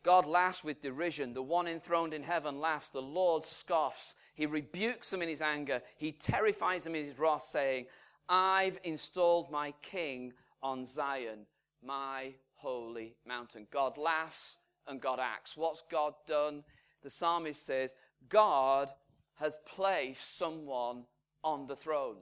God 0.03 0.25
laughs 0.25 0.63
with 0.63 0.81
derision. 0.81 1.33
The 1.33 1.43
one 1.43 1.67
enthroned 1.67 2.13
in 2.13 2.23
heaven 2.23 2.59
laughs. 2.59 2.89
The 2.89 3.01
Lord 3.01 3.45
scoffs. 3.45 4.15
He 4.33 4.45
rebukes 4.45 5.11
them 5.11 5.21
in 5.21 5.29
his 5.29 5.41
anger. 5.41 5.81
He 5.97 6.11
terrifies 6.11 6.83
them 6.83 6.95
in 6.95 7.05
his 7.05 7.19
wrath, 7.19 7.43
saying, 7.43 7.85
I've 8.27 8.79
installed 8.83 9.51
my 9.51 9.73
king 9.81 10.33
on 10.63 10.85
Zion, 10.85 11.45
my 11.83 12.33
holy 12.55 13.15
mountain. 13.27 13.67
God 13.71 13.97
laughs 13.97 14.57
and 14.87 14.99
God 15.01 15.19
acts. 15.19 15.55
What's 15.55 15.83
God 15.89 16.13
done? 16.27 16.63
The 17.03 17.09
psalmist 17.09 17.65
says, 17.65 17.95
God 18.29 18.89
has 19.35 19.57
placed 19.65 20.37
someone 20.37 21.03
on 21.43 21.67
the 21.67 21.75
throne. 21.75 22.17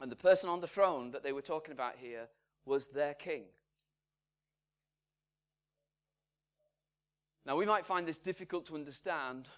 And 0.00 0.10
the 0.10 0.16
person 0.16 0.48
on 0.48 0.60
the 0.60 0.66
throne 0.66 1.10
that 1.10 1.22
they 1.22 1.32
were 1.32 1.42
talking 1.42 1.72
about 1.72 1.94
here 1.98 2.28
was 2.64 2.88
their 2.88 3.14
king. 3.14 3.44
Now, 7.46 7.56
we 7.56 7.66
might 7.66 7.86
find 7.86 8.06
this 8.06 8.18
difficult 8.18 8.66
to 8.66 8.74
understand, 8.74 9.48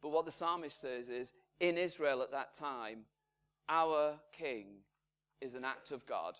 but 0.00 0.10
what 0.10 0.24
the 0.24 0.32
psalmist 0.32 0.80
says 0.80 1.08
is 1.08 1.32
in 1.60 1.78
Israel 1.78 2.22
at 2.22 2.32
that 2.32 2.54
time, 2.54 3.04
our 3.68 4.18
king 4.32 4.66
is 5.40 5.54
an 5.54 5.64
act 5.64 5.90
of 5.90 6.06
God. 6.06 6.38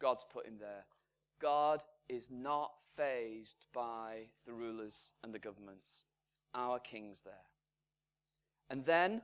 God's 0.00 0.24
put 0.24 0.46
him 0.46 0.58
there. 0.60 0.84
God 1.40 1.82
is 2.08 2.30
not 2.30 2.72
fazed 2.96 3.66
by 3.72 4.28
the 4.46 4.52
rulers 4.52 5.12
and 5.22 5.34
the 5.34 5.38
governments. 5.38 6.04
Our 6.54 6.78
king's 6.78 7.20
there. 7.22 7.34
And 8.70 8.84
then 8.84 9.22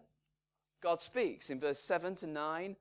God 0.82 1.00
speaks 1.00 1.50
in 1.50 1.60
verse 1.60 1.80
7 1.80 2.14
to 2.16 2.26
9. 2.26 2.76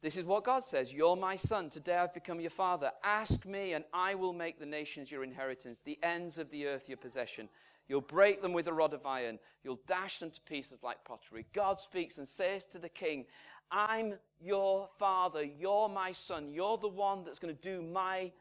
This 0.00 0.16
is 0.16 0.24
what 0.24 0.44
God 0.44 0.62
says 0.62 0.92
You're 0.92 1.16
my 1.16 1.36
son. 1.36 1.70
Today 1.70 1.96
I've 1.96 2.14
become 2.14 2.40
your 2.40 2.50
father. 2.50 2.92
Ask 3.02 3.44
me, 3.44 3.72
and 3.72 3.84
I 3.92 4.14
will 4.14 4.32
make 4.32 4.58
the 4.58 4.66
nations 4.66 5.10
your 5.10 5.24
inheritance, 5.24 5.80
the 5.80 5.98
ends 6.02 6.38
of 6.38 6.50
the 6.50 6.66
earth 6.66 6.88
your 6.88 6.98
possession. 6.98 7.48
You'll 7.88 8.02
break 8.02 8.42
them 8.42 8.52
with 8.52 8.68
a 8.68 8.72
rod 8.72 8.92
of 8.92 9.06
iron. 9.06 9.38
You'll 9.64 9.80
dash 9.86 10.18
them 10.18 10.30
to 10.30 10.40
pieces 10.42 10.82
like 10.82 11.04
pottery. 11.04 11.46
God 11.54 11.80
speaks 11.80 12.18
and 12.18 12.28
says 12.28 12.66
to 12.66 12.78
the 12.78 12.88
king, 12.88 13.24
I'm 13.70 14.14
your 14.40 14.88
father. 14.98 15.42
You're 15.42 15.88
my 15.88 16.12
son. 16.12 16.50
You're 16.50 16.76
the 16.76 16.88
one 16.88 17.24
that's 17.24 17.38
going 17.38 17.54
to 17.54 17.60
do 17.60 17.82
my 17.82 18.32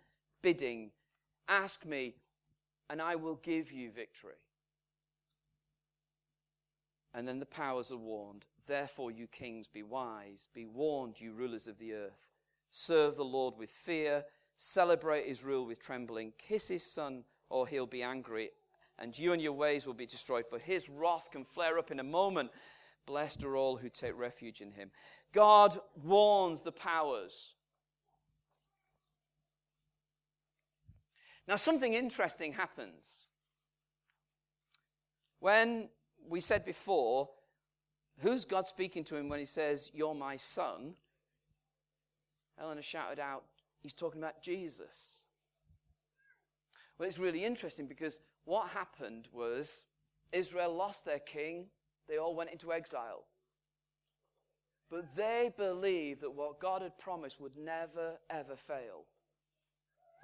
bidding. 0.41 0.91
Ask 1.47 1.85
me, 1.85 2.15
and 2.89 3.01
I 3.01 3.15
will 3.15 3.35
give 3.35 3.71
you 3.71 3.89
victory. 3.89 4.33
And 7.13 7.27
then 7.27 7.39
the 7.39 7.45
powers 7.45 7.91
are 7.91 7.97
warned. 7.97 8.45
Therefore, 8.67 9.11
you 9.11 9.27
kings, 9.27 9.67
be 9.67 9.81
wise. 9.81 10.49
Be 10.53 10.65
warned, 10.65 11.19
you 11.19 11.31
rulers 11.31 11.67
of 11.67 11.79
the 11.79 11.93
earth. 11.93 12.29
Serve 12.69 13.15
the 13.15 13.23
Lord 13.23 13.55
with 13.57 13.71
fear. 13.71 14.25
Celebrate 14.57 15.25
his 15.25 15.43
rule 15.43 15.65
with 15.65 15.79
trembling. 15.79 16.33
Kiss 16.37 16.67
his 16.67 16.83
son, 16.83 17.23
or 17.49 17.67
he'll 17.67 17.85
be 17.85 18.03
angry, 18.03 18.49
and 18.99 19.17
you 19.17 19.31
and 19.31 19.41
your 19.41 19.53
ways 19.53 19.87
will 19.87 19.93
be 19.93 20.05
destroyed. 20.05 20.45
For 20.49 20.59
his 20.59 20.89
wrath 20.89 21.29
can 21.31 21.45
flare 21.45 21.77
up 21.77 21.91
in 21.91 21.99
a 21.99 22.03
moment. 22.03 22.51
Blessed 23.05 23.45
are 23.45 23.55
all 23.55 23.77
who 23.77 23.89
take 23.89 24.17
refuge 24.17 24.59
in 24.59 24.71
him. 24.71 24.91
God 25.31 25.79
warns 26.03 26.61
the 26.61 26.73
powers. 26.73 27.53
Now, 31.47 31.55
something 31.55 31.93
interesting 31.93 32.51
happens. 32.51 33.27
When 35.39 35.89
we 36.27 36.41
said 36.41 36.65
before, 36.65 37.29
who's 38.19 38.45
God 38.45 38.67
speaking 38.67 39.03
to 39.05 39.15
him 39.15 39.29
when 39.29 39.39
he 39.39 39.45
says, 39.45 39.91
You're 39.93 40.15
my 40.15 40.37
son? 40.37 40.95
Eleanor 42.59 42.81
shouted 42.81 43.19
out, 43.19 43.43
He's 43.79 43.93
talking 43.93 44.21
about 44.21 44.41
Jesus. 44.41 45.25
Well, 46.97 47.07
it's 47.07 47.19
really 47.19 47.45
interesting 47.45 47.87
because 47.87 48.19
what 48.45 48.69
happened 48.69 49.27
was 49.31 49.85
Israel 50.31 50.73
lost 50.75 51.05
their 51.05 51.19
king, 51.19 51.67
they 52.07 52.17
all 52.17 52.35
went 52.35 52.51
into 52.51 52.73
exile. 52.73 53.25
But 54.89 55.15
they 55.15 55.51
believed 55.55 56.21
that 56.21 56.33
what 56.33 56.59
God 56.59 56.81
had 56.81 56.97
promised 56.97 57.39
would 57.41 57.57
never, 57.57 58.17
ever 58.29 58.55
fail. 58.55 59.05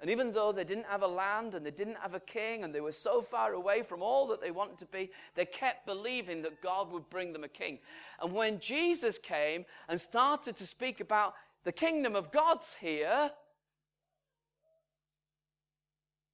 And 0.04 0.10
even 0.10 0.32
though 0.32 0.52
they 0.52 0.64
didn't 0.64 0.84
have 0.84 1.00
a 1.00 1.06
land 1.06 1.54
and 1.54 1.64
they 1.64 1.70
didn't 1.70 1.96
have 1.96 2.12
a 2.12 2.20
king 2.20 2.62
and 2.62 2.74
they 2.74 2.82
were 2.82 2.92
so 2.92 3.22
far 3.22 3.54
away 3.54 3.82
from 3.82 4.02
all 4.02 4.26
that 4.26 4.42
they 4.42 4.50
wanted 4.50 4.76
to 4.80 4.84
be, 4.84 5.10
they 5.34 5.46
kept 5.46 5.86
believing 5.86 6.42
that 6.42 6.60
God 6.60 6.92
would 6.92 7.08
bring 7.08 7.32
them 7.32 7.42
a 7.42 7.48
king. 7.48 7.78
And 8.20 8.34
when 8.34 8.60
Jesus 8.60 9.16
came 9.16 9.64
and 9.88 9.98
started 9.98 10.56
to 10.56 10.66
speak 10.66 11.00
about 11.00 11.32
the 11.62 11.72
kingdom 11.72 12.16
of 12.16 12.30
God's 12.30 12.76
here, 12.78 13.30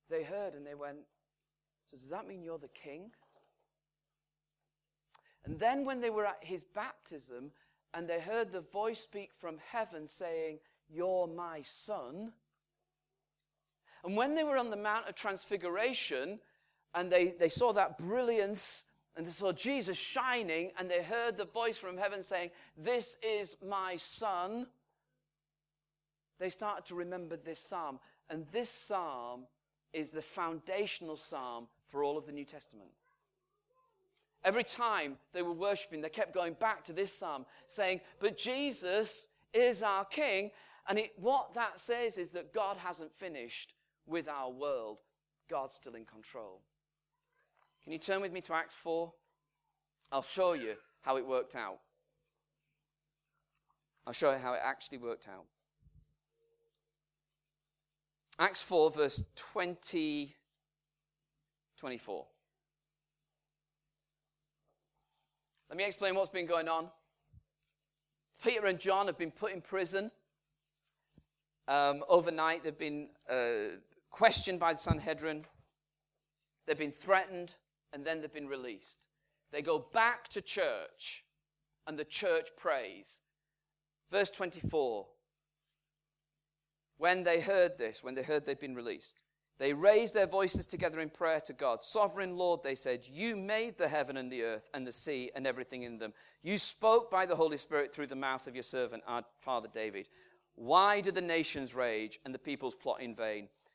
they 0.08 0.24
heard 0.24 0.54
and 0.54 0.66
they 0.66 0.74
went, 0.74 0.98
So 1.92 1.96
does 1.96 2.10
that 2.10 2.26
mean 2.26 2.42
you're 2.42 2.58
the 2.58 2.66
king? 2.66 3.12
And 5.44 5.60
then 5.60 5.84
when 5.84 6.00
they 6.00 6.10
were 6.10 6.26
at 6.26 6.42
his 6.42 6.64
baptism 6.64 7.52
and 7.94 8.08
they 8.08 8.18
heard 8.18 8.50
the 8.50 8.62
voice 8.62 8.98
speak 8.98 9.30
from 9.32 9.58
heaven 9.70 10.08
saying, 10.08 10.58
You're 10.92 11.28
my 11.28 11.62
son 11.62 12.32
and 14.04 14.16
when 14.16 14.34
they 14.34 14.44
were 14.44 14.56
on 14.56 14.70
the 14.70 14.76
Mount 14.76 15.08
of 15.08 15.14
Transfiguration 15.14 16.38
and 16.94 17.10
they, 17.10 17.34
they 17.38 17.48
saw 17.48 17.72
that 17.72 17.98
brilliance 17.98 18.86
and 19.16 19.26
they 19.26 19.30
saw 19.30 19.52
Jesus 19.52 20.00
shining 20.00 20.70
and 20.78 20.90
they 20.90 21.02
heard 21.02 21.36
the 21.36 21.44
voice 21.44 21.76
from 21.76 21.98
heaven 21.98 22.22
saying, 22.22 22.50
This 22.76 23.18
is 23.22 23.56
my 23.66 23.96
son, 23.96 24.66
they 26.38 26.48
started 26.48 26.86
to 26.86 26.94
remember 26.94 27.36
this 27.36 27.58
psalm. 27.58 28.00
And 28.30 28.46
this 28.48 28.70
psalm 28.70 29.46
is 29.92 30.10
the 30.10 30.22
foundational 30.22 31.16
psalm 31.16 31.66
for 31.88 32.04
all 32.04 32.16
of 32.16 32.26
the 32.26 32.32
New 32.32 32.44
Testament. 32.44 32.90
Every 34.42 34.64
time 34.64 35.18
they 35.34 35.42
were 35.42 35.52
worshiping, 35.52 36.00
they 36.00 36.08
kept 36.08 36.32
going 36.32 36.54
back 36.54 36.84
to 36.84 36.94
this 36.94 37.12
psalm, 37.12 37.44
saying, 37.66 38.00
But 38.20 38.38
Jesus 38.38 39.28
is 39.52 39.82
our 39.82 40.04
King. 40.06 40.50
And 40.88 40.98
it, 40.98 41.12
what 41.16 41.52
that 41.54 41.78
says 41.78 42.16
is 42.16 42.30
that 42.30 42.54
God 42.54 42.78
hasn't 42.78 43.12
finished 43.12 43.74
with 44.06 44.28
our 44.28 44.50
world, 44.50 44.98
God's 45.48 45.74
still 45.74 45.94
in 45.94 46.04
control. 46.04 46.62
Can 47.82 47.92
you 47.92 47.98
turn 47.98 48.20
with 48.20 48.32
me 48.32 48.40
to 48.42 48.54
Acts 48.54 48.74
4? 48.74 49.12
I'll 50.12 50.22
show 50.22 50.52
you 50.52 50.74
how 51.02 51.16
it 51.16 51.26
worked 51.26 51.56
out. 51.56 51.78
I'll 54.06 54.12
show 54.12 54.32
you 54.32 54.38
how 54.38 54.54
it 54.54 54.60
actually 54.62 54.98
worked 54.98 55.28
out. 55.28 55.44
Acts 58.38 58.62
4, 58.62 58.90
verse 58.90 59.22
20, 59.36 60.34
24. 61.78 62.26
Let 65.68 65.76
me 65.76 65.84
explain 65.84 66.14
what's 66.14 66.30
been 66.30 66.46
going 66.46 66.66
on. 66.66 66.88
Peter 68.42 68.66
and 68.66 68.80
John 68.80 69.06
have 69.06 69.18
been 69.18 69.30
put 69.30 69.52
in 69.52 69.60
prison. 69.60 70.10
Um, 71.68 72.02
overnight, 72.08 72.64
they've 72.64 72.76
been 72.76 73.10
uh, 73.30 73.76
questioned 74.10 74.60
by 74.60 74.72
the 74.72 74.78
Sanhedrin, 74.78 75.44
they've 76.66 76.78
been 76.78 76.90
threatened, 76.90 77.56
and 77.92 78.04
then 78.04 78.20
they've 78.20 78.32
been 78.32 78.48
released. 78.48 78.98
They 79.52 79.62
go 79.62 79.86
back 79.92 80.28
to 80.28 80.40
church, 80.40 81.24
and 81.86 81.98
the 81.98 82.04
church 82.04 82.50
prays. 82.56 83.20
Verse 84.10 84.30
24 84.30 85.06
When 86.98 87.24
they 87.24 87.40
heard 87.40 87.78
this, 87.78 88.02
when 88.02 88.14
they 88.14 88.22
heard 88.22 88.46
they'd 88.46 88.58
been 88.58 88.74
released, 88.74 89.22
they 89.58 89.74
raised 89.74 90.14
their 90.14 90.26
voices 90.26 90.66
together 90.66 91.00
in 91.00 91.10
prayer 91.10 91.40
to 91.40 91.52
God. 91.52 91.82
Sovereign 91.82 92.34
Lord, 92.34 92.62
they 92.62 92.74
said, 92.74 93.06
You 93.06 93.36
made 93.36 93.76
the 93.76 93.88
heaven 93.88 94.16
and 94.16 94.32
the 94.32 94.42
earth 94.42 94.70
and 94.72 94.86
the 94.86 94.92
sea 94.92 95.30
and 95.34 95.46
everything 95.46 95.82
in 95.82 95.98
them. 95.98 96.14
You 96.42 96.56
spoke 96.56 97.10
by 97.10 97.26
the 97.26 97.36
Holy 97.36 97.58
Spirit 97.58 97.94
through 97.94 98.06
the 98.06 98.16
mouth 98.16 98.46
of 98.46 98.54
your 98.54 98.62
servant, 98.62 99.02
our 99.06 99.22
father 99.38 99.68
David. 99.70 100.08
Why 100.54 101.02
do 101.02 101.10
the 101.10 101.20
nations 101.20 101.74
rage 101.74 102.18
and 102.24 102.34
the 102.34 102.38
peoples 102.38 102.74
plot 102.74 103.02
in 103.02 103.14
vain? 103.14 103.48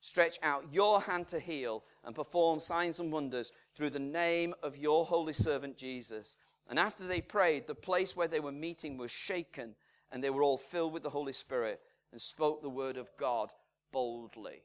Stretch 0.00 0.38
out 0.42 0.64
your 0.72 1.00
hand 1.00 1.28
to 1.28 1.38
heal 1.38 1.84
and 2.04 2.14
perform 2.14 2.58
signs 2.58 3.00
and 3.00 3.12
wonders 3.12 3.52
through 3.74 3.90
the 3.90 3.98
name 3.98 4.54
of 4.62 4.78
your 4.78 5.04
holy 5.04 5.34
servant 5.34 5.76
Jesus. 5.76 6.38
And 6.68 6.78
after 6.78 7.06
they 7.06 7.20
prayed, 7.20 7.66
the 7.66 7.74
place 7.74 8.16
where 8.16 8.28
they 8.28 8.40
were 8.40 8.52
meeting 8.52 8.96
was 8.96 9.10
shaken, 9.10 9.74
and 10.10 10.24
they 10.24 10.30
were 10.30 10.42
all 10.42 10.56
filled 10.56 10.92
with 10.92 11.02
the 11.02 11.10
Holy 11.10 11.32
Spirit 11.32 11.80
and 12.12 12.20
spoke 12.20 12.62
the 12.62 12.68
word 12.68 12.96
of 12.96 13.10
God 13.18 13.52
boldly. 13.92 14.62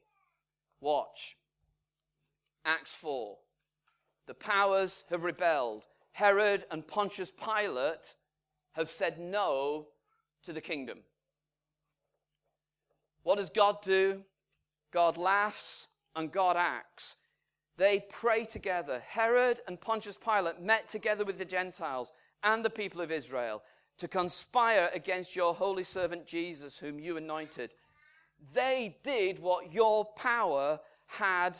Watch. 0.80 1.36
Acts 2.64 2.94
4. 2.94 3.36
The 4.26 4.34
powers 4.34 5.04
have 5.10 5.24
rebelled. 5.24 5.86
Herod 6.12 6.64
and 6.70 6.86
Pontius 6.86 7.30
Pilate 7.30 8.14
have 8.72 8.90
said 8.90 9.18
no 9.18 9.88
to 10.42 10.52
the 10.52 10.60
kingdom. 10.60 11.00
What 13.22 13.38
does 13.38 13.50
God 13.50 13.82
do? 13.82 14.22
God 14.96 15.18
laughs 15.18 15.88
and 16.14 16.32
God 16.32 16.56
acts. 16.56 17.16
They 17.76 18.06
pray 18.08 18.44
together. 18.44 19.02
Herod 19.06 19.60
and 19.68 19.78
Pontius 19.78 20.16
Pilate 20.16 20.62
met 20.62 20.88
together 20.88 21.22
with 21.22 21.36
the 21.36 21.44
Gentiles 21.44 22.14
and 22.42 22.64
the 22.64 22.70
people 22.70 23.02
of 23.02 23.10
Israel 23.10 23.62
to 23.98 24.08
conspire 24.08 24.88
against 24.94 25.36
your 25.36 25.52
holy 25.52 25.82
servant 25.82 26.26
Jesus, 26.26 26.78
whom 26.78 26.98
you 26.98 27.18
anointed. 27.18 27.74
They 28.54 28.96
did 29.04 29.38
what 29.38 29.70
your 29.70 30.06
power 30.16 30.80
had, 31.04 31.58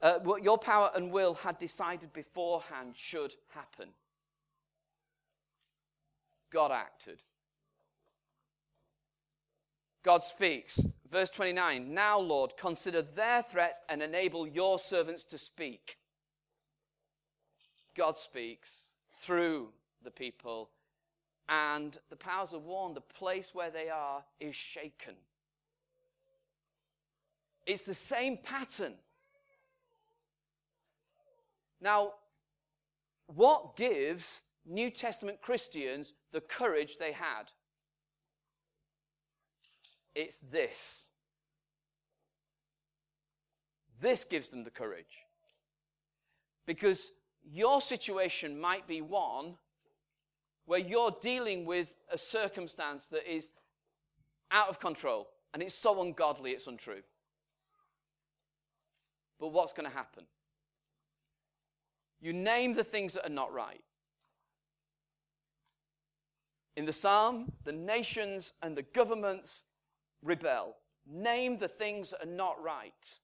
uh, 0.00 0.20
what 0.22 0.42
your 0.42 0.56
power 0.56 0.90
and 0.94 1.12
will 1.12 1.34
had 1.34 1.58
decided 1.58 2.14
beforehand 2.14 2.94
should 2.96 3.34
happen. 3.50 3.90
God 6.50 6.72
acted. 6.72 7.20
God 10.02 10.24
speaks. 10.24 10.80
Verse 11.12 11.28
29 11.28 11.92
Now, 11.92 12.18
Lord, 12.18 12.56
consider 12.56 13.02
their 13.02 13.42
threats 13.42 13.82
and 13.88 14.02
enable 14.02 14.48
your 14.48 14.78
servants 14.78 15.24
to 15.24 15.36
speak. 15.36 15.98
God 17.94 18.16
speaks 18.16 18.94
through 19.14 19.68
the 20.02 20.10
people, 20.10 20.70
and 21.50 21.98
the 22.08 22.16
powers 22.16 22.54
are 22.54 22.58
warned. 22.58 22.96
The 22.96 23.02
place 23.02 23.54
where 23.54 23.70
they 23.70 23.90
are 23.90 24.24
is 24.40 24.54
shaken. 24.54 25.14
It's 27.66 27.84
the 27.84 27.94
same 27.94 28.38
pattern. 28.38 28.94
Now, 31.82 32.14
what 33.26 33.76
gives 33.76 34.44
New 34.64 34.90
Testament 34.90 35.42
Christians 35.42 36.14
the 36.32 36.40
courage 36.40 36.96
they 36.96 37.12
had? 37.12 37.50
It's 40.14 40.38
this. 40.38 41.06
This 44.00 44.24
gives 44.24 44.48
them 44.48 44.64
the 44.64 44.70
courage. 44.70 45.24
Because 46.66 47.12
your 47.44 47.80
situation 47.80 48.60
might 48.60 48.86
be 48.86 49.00
one 49.00 49.56
where 50.66 50.78
you're 50.78 51.16
dealing 51.20 51.64
with 51.64 51.96
a 52.10 52.18
circumstance 52.18 53.06
that 53.06 53.30
is 53.30 53.50
out 54.50 54.68
of 54.68 54.78
control 54.78 55.28
and 55.52 55.62
it's 55.62 55.74
so 55.74 56.00
ungodly 56.02 56.52
it's 56.52 56.66
untrue. 56.66 57.02
But 59.40 59.48
what's 59.48 59.72
going 59.72 59.88
to 59.88 59.94
happen? 59.94 60.24
You 62.20 62.32
name 62.32 62.74
the 62.74 62.84
things 62.84 63.14
that 63.14 63.26
are 63.26 63.34
not 63.34 63.52
right. 63.52 63.82
In 66.76 66.86
the 66.86 66.92
psalm, 66.92 67.52
the 67.64 67.72
nations 67.72 68.54
and 68.62 68.76
the 68.76 68.82
governments 68.82 69.64
rebel. 70.22 70.76
Name 71.06 71.58
the 71.58 71.68
things 71.68 72.10
that 72.10 72.24
are 72.24 72.30
not 72.30 72.62
right. 72.62 73.18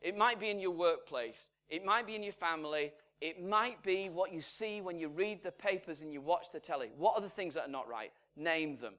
It 0.00 0.16
might 0.16 0.40
be 0.40 0.50
in 0.50 0.60
your 0.60 0.72
workplace, 0.72 1.48
it 1.68 1.84
might 1.84 2.06
be 2.06 2.14
in 2.14 2.22
your 2.22 2.32
family, 2.32 2.92
it 3.20 3.44
might 3.44 3.82
be 3.82 4.08
what 4.08 4.32
you 4.32 4.40
see 4.40 4.80
when 4.80 4.98
you 4.98 5.08
read 5.08 5.42
the 5.42 5.50
papers 5.50 6.02
and 6.02 6.12
you 6.12 6.20
watch 6.20 6.50
the 6.52 6.60
telly. 6.60 6.90
What 6.96 7.16
are 7.16 7.20
the 7.20 7.28
things 7.28 7.54
that 7.54 7.66
are 7.66 7.70
not 7.70 7.88
right? 7.88 8.12
Name 8.36 8.76
them. 8.76 8.94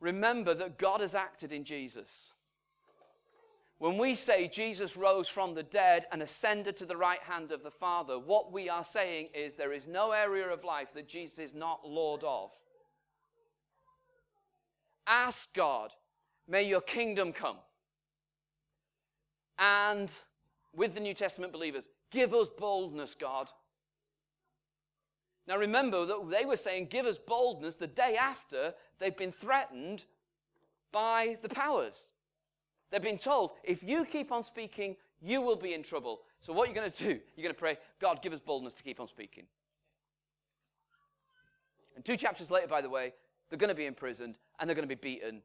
Remember 0.00 0.54
that 0.54 0.78
God 0.78 1.00
has 1.00 1.14
acted 1.14 1.52
in 1.52 1.64
Jesus. 1.64 2.32
When 3.78 3.98
we 3.98 4.14
say 4.14 4.48
Jesus 4.48 4.96
rose 4.96 5.28
from 5.28 5.54
the 5.54 5.62
dead 5.62 6.06
and 6.10 6.22
ascended 6.22 6.76
to 6.76 6.86
the 6.86 6.96
right 6.96 7.22
hand 7.22 7.52
of 7.52 7.62
the 7.62 7.70
Father, 7.70 8.18
what 8.18 8.52
we 8.52 8.68
are 8.68 8.84
saying 8.84 9.28
is 9.34 9.56
there 9.56 9.72
is 9.72 9.86
no 9.86 10.12
area 10.12 10.48
of 10.48 10.64
life 10.64 10.94
that 10.94 11.08
Jesus 11.08 11.38
is 11.38 11.54
not 11.54 11.86
Lord 11.86 12.24
of. 12.24 12.50
Ask 15.06 15.54
God, 15.54 15.92
may 16.48 16.62
your 16.62 16.80
kingdom 16.80 17.32
come. 17.32 17.56
And 19.58 20.12
with 20.74 20.94
the 20.94 21.00
New 21.00 21.14
Testament 21.14 21.52
believers, 21.52 21.88
give 22.10 22.32
us 22.32 22.48
boldness, 22.48 23.14
God. 23.14 23.50
Now 25.46 25.58
remember 25.58 26.06
that 26.06 26.30
they 26.30 26.44
were 26.44 26.56
saying, 26.56 26.86
give 26.86 27.06
us 27.06 27.18
boldness 27.18 27.74
the 27.74 27.86
day 27.86 28.16
after 28.18 28.74
they've 28.98 29.16
been 29.16 29.32
threatened 29.32 30.04
by 30.92 31.38
the 31.42 31.48
powers. 31.48 32.12
They've 32.90 33.02
been 33.02 33.18
told, 33.18 33.52
if 33.64 33.82
you 33.82 34.04
keep 34.04 34.30
on 34.30 34.42
speaking, 34.42 34.96
you 35.20 35.40
will 35.40 35.56
be 35.56 35.74
in 35.74 35.82
trouble. 35.82 36.20
So 36.40 36.52
what 36.52 36.68
you're 36.68 36.76
you 36.76 36.80
going 36.80 36.92
to 36.92 37.04
do? 37.04 37.20
You're 37.36 37.44
going 37.44 37.54
to 37.54 37.58
pray, 37.58 37.78
God, 38.00 38.22
give 38.22 38.32
us 38.32 38.40
boldness 38.40 38.74
to 38.74 38.82
keep 38.82 39.00
on 39.00 39.06
speaking. 39.06 39.44
And 41.96 42.04
two 42.04 42.16
chapters 42.16 42.50
later, 42.50 42.68
by 42.68 42.80
the 42.80 42.90
way, 42.90 43.12
they're 43.52 43.58
going 43.58 43.68
to 43.68 43.76
be 43.76 43.84
imprisoned 43.84 44.38
and 44.58 44.66
they're 44.66 44.74
going 44.74 44.88
to 44.88 44.96
be 44.96 44.98
beaten. 44.98 45.42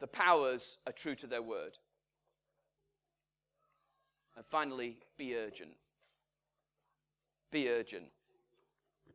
The 0.00 0.08
powers 0.08 0.78
are 0.84 0.92
true 0.92 1.14
to 1.14 1.28
their 1.28 1.42
word. 1.42 1.78
And 4.36 4.44
finally, 4.44 4.98
be 5.16 5.36
urgent. 5.36 5.76
Be 7.52 7.68
urgent. 7.68 8.06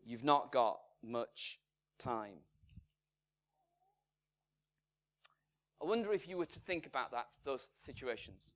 You've 0.06 0.24
not 0.24 0.54
got 0.54 0.80
much 1.04 1.60
time. 1.98 2.38
I 5.84 5.86
wonder 5.86 6.14
if 6.14 6.26
you 6.26 6.38
were 6.38 6.46
to 6.46 6.60
think 6.62 6.86
about 6.86 7.12
that, 7.12 7.28
those 7.44 7.68
situations. 7.70 8.54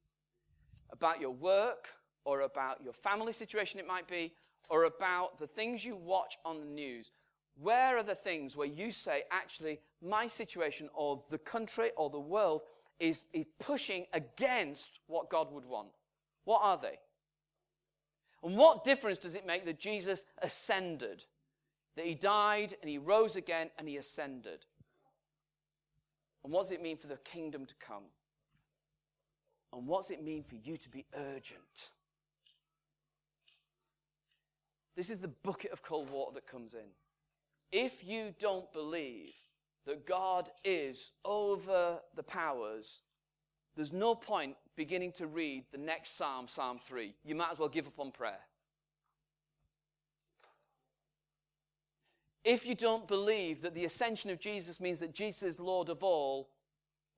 About 0.89 1.19
your 1.19 1.31
work, 1.31 1.89
or 2.23 2.39
about 2.39 2.81
your 2.81 2.93
family 2.93 3.33
situation, 3.33 3.77
it 3.81 3.85
might 3.85 4.07
be, 4.07 4.31
or 4.69 4.85
about 4.85 5.37
the 5.37 5.47
things 5.47 5.83
you 5.83 5.97
watch 5.97 6.37
on 6.45 6.61
the 6.61 6.65
news. 6.65 7.11
Where 7.61 7.97
are 7.97 8.03
the 8.03 8.15
things 8.15 8.57
where 8.57 8.67
you 8.67 8.91
say, 8.91 9.23
actually, 9.31 9.79
my 10.01 10.27
situation, 10.27 10.89
or 10.93 11.23
the 11.29 11.37
country, 11.37 11.91
or 11.95 12.09
the 12.09 12.19
world 12.19 12.63
is, 12.99 13.21
is 13.31 13.45
pushing 13.59 14.05
against 14.13 14.99
what 15.07 15.29
God 15.29 15.51
would 15.51 15.65
want? 15.65 15.89
What 16.45 16.61
are 16.63 16.79
they? 16.81 16.99
And 18.43 18.57
what 18.57 18.83
difference 18.83 19.19
does 19.19 19.35
it 19.35 19.45
make 19.45 19.65
that 19.65 19.79
Jesus 19.79 20.25
ascended? 20.41 21.25
That 21.95 22.05
he 22.05 22.15
died 22.15 22.75
and 22.81 22.89
he 22.89 22.97
rose 22.97 23.35
again 23.35 23.69
and 23.77 23.87
he 23.87 23.97
ascended? 23.97 24.65
And 26.43 26.51
what 26.51 26.63
does 26.63 26.71
it 26.71 26.81
mean 26.81 26.97
for 26.97 27.07
the 27.07 27.17
kingdom 27.17 27.65
to 27.65 27.75
come? 27.79 28.03
And 29.71 29.87
what 29.87 30.01
does 30.01 30.11
it 30.11 30.23
mean 30.23 30.43
for 30.43 30.55
you 30.55 30.75
to 30.77 30.89
be 30.89 31.05
urgent? 31.15 31.91
This 34.95 35.09
is 35.09 35.19
the 35.19 35.29
bucket 35.29 35.71
of 35.71 35.81
cold 35.81 36.09
water 36.09 36.33
that 36.35 36.45
comes 36.45 36.73
in. 36.73 36.91
If 37.73 38.03
you 38.05 38.35
don't 38.39 38.71
believe 38.71 39.33
that 39.87 40.05
God 40.05 40.51
is 40.63 41.11
over 41.25 41.99
the 42.15 42.21
powers, 42.21 43.01
there's 43.75 43.91
no 43.91 44.13
point 44.13 44.55
beginning 44.75 45.11
to 45.13 45.25
read 45.25 45.65
the 45.71 45.79
next 45.79 46.15
psalm, 46.15 46.47
Psalm 46.47 46.77
3. 46.77 47.15
You 47.25 47.33
might 47.33 47.51
as 47.51 47.57
well 47.57 47.69
give 47.69 47.87
up 47.87 47.99
on 47.99 48.11
prayer. 48.11 48.37
If 52.43 52.63
you 52.63 52.75
don't 52.75 53.07
believe 53.07 53.63
that 53.63 53.73
the 53.73 53.85
ascension 53.85 54.29
of 54.29 54.39
Jesus 54.39 54.79
means 54.79 54.99
that 54.99 55.11
Jesus 55.11 55.41
is 55.41 55.59
Lord 55.59 55.89
of 55.89 56.03
all, 56.03 56.49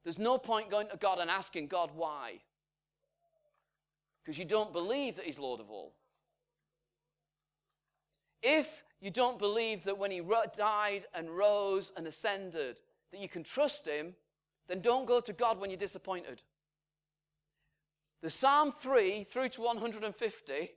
there's 0.05 0.17
no 0.17 0.37
point 0.37 0.71
going 0.71 0.87
to 0.87 0.95
God 0.95 1.19
and 1.19 1.29
asking 1.29 1.67
God 1.67 1.89
why. 1.93 2.35
Because 4.23 4.39
you 4.39 4.45
don't 4.45 4.71
believe 4.71 5.17
that 5.17 5.25
He's 5.25 5.37
Lord 5.37 5.59
of 5.59 5.69
all. 5.69 5.91
If 8.41 8.84
you 9.01 9.11
don't 9.11 9.39
believe 9.39 9.83
that 9.83 9.97
when 9.97 10.11
He 10.11 10.21
died 10.55 11.05
and 11.13 11.29
rose 11.29 11.91
and 11.95 12.07
ascended, 12.07 12.81
that 13.11 13.19
you 13.19 13.29
can 13.29 13.43
trust 13.43 13.87
Him, 13.87 14.15
then 14.67 14.81
don't 14.81 15.05
go 15.05 15.19
to 15.19 15.33
God 15.33 15.59
when 15.59 15.69
you're 15.69 15.77
disappointed. 15.77 16.41
The 18.21 18.29
Psalm 18.29 18.71
3 18.71 19.23
through 19.23 19.49
to 19.49 19.61
150, 19.61 20.71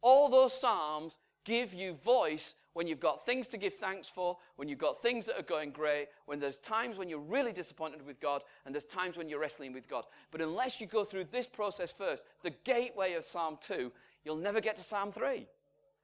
all 0.00 0.28
those 0.28 0.58
Psalms 0.58 1.18
give 1.44 1.72
you 1.74 1.94
voice 1.94 2.54
when 2.72 2.86
you've 2.86 3.00
got 3.00 3.24
things 3.26 3.48
to 3.48 3.58
give 3.58 3.74
thanks 3.74 4.08
for, 4.08 4.38
when 4.56 4.68
you've 4.68 4.78
got 4.78 5.00
things 5.00 5.26
that 5.26 5.38
are 5.38 5.42
going 5.42 5.70
great, 5.70 6.08
when 6.26 6.40
there's 6.40 6.58
times 6.58 6.96
when 6.96 7.08
you're 7.08 7.18
really 7.18 7.52
disappointed 7.52 8.04
with 8.06 8.18
God, 8.20 8.42
and 8.64 8.74
there's 8.74 8.84
times 8.84 9.16
when 9.16 9.28
you're 9.28 9.40
wrestling 9.40 9.72
with 9.72 9.88
God. 9.88 10.04
But 10.30 10.40
unless 10.40 10.80
you 10.80 10.86
go 10.86 11.04
through 11.04 11.24
this 11.24 11.46
process 11.46 11.92
first, 11.92 12.24
the 12.42 12.54
gateway 12.64 13.12
of 13.12 13.24
Psalm 13.24 13.58
2, 13.60 13.92
you'll 14.24 14.36
never 14.36 14.60
get 14.60 14.76
to 14.76 14.82
Psalm 14.82 15.12
3. 15.12 15.46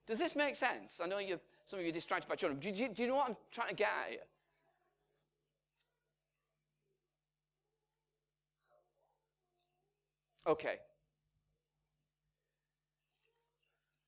Does 0.09 0.19
this 0.19 0.35
make 0.35 0.57
sense? 0.57 1.01
I 1.03 1.07
know 1.07 1.19
you 1.19 1.39
some 1.67 1.79
of 1.79 1.85
you 1.85 1.91
are 1.91 1.95
distracted 1.95 2.27
by 2.29 2.35
children. 2.35 2.59
Do 2.59 2.71
you, 2.71 2.89
do 2.89 3.03
you 3.03 3.09
know 3.09 3.17
what 3.17 3.29
I'm 3.29 3.37
trying 3.53 3.69
to 3.69 3.75
get 3.75 3.89
at 3.89 4.11
here? 4.11 4.21
Okay. 10.47 10.77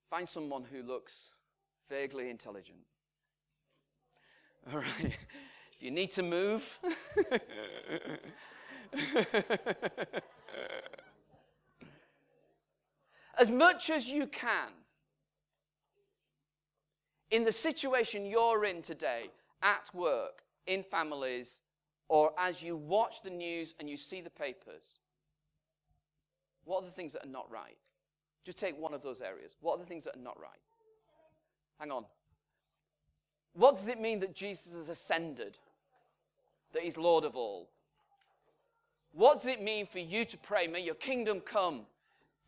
Find 0.09 0.27
someone 0.27 0.65
who 0.73 0.83
looks 0.83 1.33
vaguely 1.91 2.31
intelligent. 2.31 2.79
All 4.73 4.79
right. 4.79 5.19
You 5.81 5.91
need 5.91 6.13
to 6.13 6.23
move. 6.23 6.79
as 13.39 13.51
much 13.51 13.91
as 13.91 14.09
you 14.09 14.27
can, 14.27 14.69
in 17.31 17.45
the 17.45 17.53
situation 17.53 18.27
you're 18.27 18.65
in 18.65 18.83
today, 18.83 19.31
at 19.63 19.91
work, 19.95 20.43
in 20.67 20.83
families, 20.83 21.63
or 22.09 22.33
as 22.39 22.63
you 22.63 22.77
watch 22.77 23.23
the 23.23 23.31
news 23.31 23.75
and 23.79 23.89
you 23.89 23.97
see 23.97 24.21
the 24.21 24.31
papers, 24.31 24.99
what 26.65 26.83
are 26.83 26.87
the 26.87 26.91
things 26.91 27.13
that 27.13 27.25
are 27.25 27.31
not 27.31 27.51
right? 27.51 27.77
Just 28.45 28.59
take 28.59 28.79
one 28.79 28.95
of 28.95 29.03
those 29.03 29.21
areas. 29.21 29.57
What 29.61 29.75
are 29.75 29.79
the 29.79 29.85
things 29.85 30.05
that 30.05 30.17
are 30.17 30.23
not 30.23 30.39
right? 30.41 30.51
Hang 31.79 31.91
on. 31.91 32.05
What 33.55 33.77
does 33.77 33.89
it 33.89 34.01
mean 34.01 34.21
that 34.21 34.35
Jesus 34.35 34.75
has 34.75 34.89
ascended? 34.89 35.59
That 36.73 36.83
he's 36.83 36.97
Lord 36.97 37.25
of 37.25 37.37
all? 37.37 37.69
What 39.13 39.39
does 39.39 39.47
it 39.47 39.61
mean 39.61 39.87
for 39.87 39.99
you 39.99 40.25
to 40.25 40.37
pray, 40.37 40.67
may 40.67 40.83
your 40.83 40.95
kingdom 40.95 41.41
come? 41.41 41.83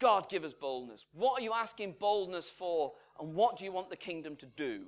God, 0.03 0.29
give 0.29 0.43
us 0.43 0.53
boldness. 0.53 1.07
What 1.13 1.41
are 1.41 1.45
you 1.45 1.53
asking 1.53 1.95
boldness 2.01 2.51
for? 2.51 2.93
And 3.21 3.37
what 3.37 3.57
do 3.57 3.65
you 3.65 3.71
want 3.71 3.89
the 3.89 3.97
kingdom 3.97 4.35
to 4.37 4.47
do? 4.47 4.83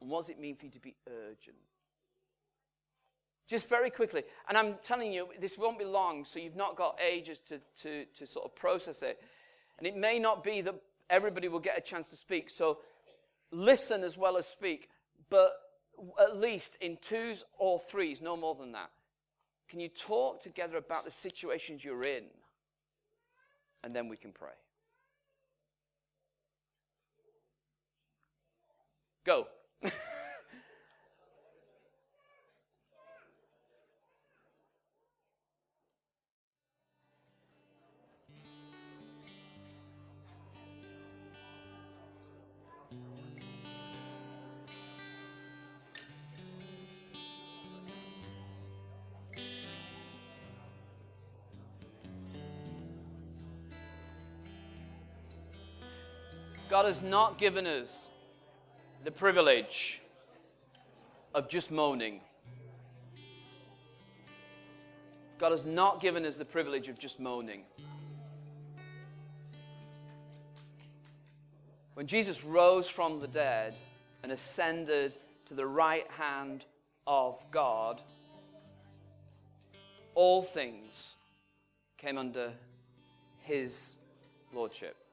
And 0.00 0.10
what 0.10 0.22
does 0.22 0.30
it 0.30 0.40
mean 0.40 0.56
for 0.56 0.64
you 0.64 0.72
to 0.72 0.80
be 0.80 0.96
urgent? 1.08 1.56
Just 3.46 3.68
very 3.68 3.88
quickly, 3.88 4.24
and 4.48 4.58
I'm 4.58 4.74
telling 4.82 5.12
you, 5.12 5.28
this 5.38 5.56
won't 5.56 5.78
be 5.78 5.84
long, 5.84 6.24
so 6.24 6.40
you've 6.40 6.56
not 6.56 6.74
got 6.74 6.98
ages 7.00 7.38
to, 7.50 7.60
to, 7.82 8.04
to 8.06 8.26
sort 8.26 8.46
of 8.46 8.56
process 8.56 9.00
it. 9.02 9.20
And 9.78 9.86
it 9.86 9.96
may 9.96 10.18
not 10.18 10.42
be 10.42 10.60
that 10.62 10.74
everybody 11.08 11.46
will 11.46 11.60
get 11.60 11.78
a 11.78 11.82
chance 11.82 12.10
to 12.10 12.16
speak, 12.16 12.50
so 12.50 12.78
listen 13.52 14.02
as 14.02 14.18
well 14.18 14.36
as 14.36 14.48
speak. 14.48 14.88
But 15.30 15.52
at 16.20 16.36
least 16.36 16.78
in 16.80 16.96
twos 17.00 17.44
or 17.58 17.78
threes, 17.78 18.20
no 18.20 18.36
more 18.36 18.56
than 18.56 18.72
that. 18.72 18.90
Can 19.68 19.78
you 19.78 19.88
talk 19.88 20.40
together 20.40 20.78
about 20.78 21.04
the 21.04 21.12
situations 21.12 21.84
you're 21.84 22.02
in? 22.02 22.24
And 23.84 23.94
then 23.94 24.08
we 24.08 24.16
can 24.16 24.32
pray. 24.32 24.48
Go. 29.26 29.46
God 56.74 56.86
has 56.86 57.02
not 57.02 57.38
given 57.38 57.68
us 57.68 58.10
the 59.04 59.10
privilege 59.12 60.00
of 61.32 61.48
just 61.48 61.70
moaning. 61.70 62.20
God 65.38 65.52
has 65.52 65.64
not 65.64 66.00
given 66.00 66.26
us 66.26 66.34
the 66.34 66.44
privilege 66.44 66.88
of 66.88 66.98
just 66.98 67.20
moaning. 67.20 67.62
When 71.94 72.08
Jesus 72.08 72.42
rose 72.42 72.88
from 72.88 73.20
the 73.20 73.28
dead 73.28 73.76
and 74.24 74.32
ascended 74.32 75.16
to 75.46 75.54
the 75.54 75.66
right 75.66 76.10
hand 76.18 76.64
of 77.06 77.40
God, 77.52 78.00
all 80.16 80.42
things 80.42 81.18
came 81.98 82.18
under 82.18 82.52
his 83.42 83.98
lordship. 84.52 85.03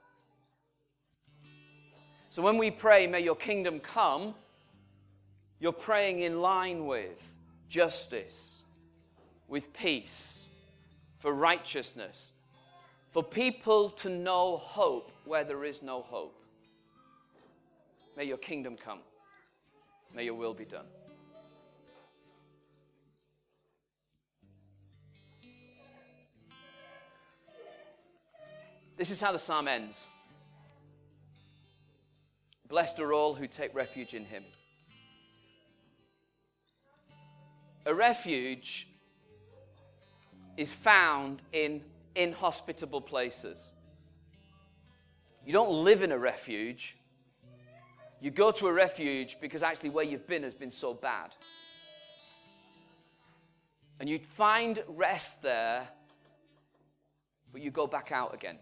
So 2.31 2.41
when 2.41 2.57
we 2.57 2.71
pray, 2.71 3.07
may 3.07 3.19
your 3.19 3.35
kingdom 3.35 3.81
come, 3.81 4.35
you're 5.59 5.73
praying 5.73 6.19
in 6.19 6.39
line 6.39 6.85
with 6.85 7.29
justice, 7.67 8.63
with 9.49 9.73
peace, 9.73 10.47
for 11.19 11.33
righteousness, 11.33 12.31
for 13.09 13.21
people 13.21 13.89
to 13.89 14.09
know 14.09 14.55
hope 14.55 15.11
where 15.25 15.43
there 15.43 15.65
is 15.65 15.83
no 15.83 16.03
hope. 16.03 16.41
May 18.15 18.23
your 18.23 18.37
kingdom 18.37 18.77
come. 18.77 18.99
May 20.15 20.23
your 20.23 20.35
will 20.35 20.53
be 20.53 20.63
done. 20.63 20.85
This 28.95 29.11
is 29.11 29.19
how 29.19 29.33
the 29.33 29.39
psalm 29.39 29.67
ends. 29.67 30.07
Blessed 32.71 33.01
are 33.01 33.11
all 33.11 33.33
who 33.33 33.47
take 33.47 33.75
refuge 33.75 34.13
in 34.13 34.23
him. 34.23 34.45
A 37.85 37.93
refuge 37.93 38.87
is 40.55 40.71
found 40.71 41.41
in 41.51 41.81
inhospitable 42.15 43.01
places. 43.01 43.73
You 45.45 45.51
don't 45.51 45.83
live 45.83 46.01
in 46.01 46.13
a 46.13 46.17
refuge. 46.17 46.95
You 48.21 48.31
go 48.31 48.51
to 48.51 48.67
a 48.67 48.73
refuge 48.73 49.35
because 49.41 49.63
actually 49.63 49.89
where 49.89 50.05
you've 50.05 50.27
been 50.27 50.43
has 50.43 50.55
been 50.55 50.71
so 50.71 50.93
bad. 50.93 51.31
And 53.99 54.07
you 54.07 54.17
find 54.17 54.81
rest 54.87 55.43
there, 55.43 55.89
but 57.51 57.61
you 57.61 57.69
go 57.69 57.85
back 57.85 58.13
out 58.13 58.33
again. 58.33 58.59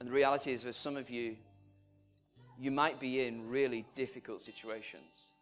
And 0.00 0.08
the 0.08 0.12
reality 0.12 0.52
is, 0.52 0.64
for 0.64 0.72
some 0.72 0.96
of 0.96 1.10
you, 1.10 1.36
you 2.58 2.70
might 2.70 2.98
be 3.00 3.24
in 3.24 3.48
really 3.48 3.84
difficult 3.94 4.40
situations. 4.40 5.32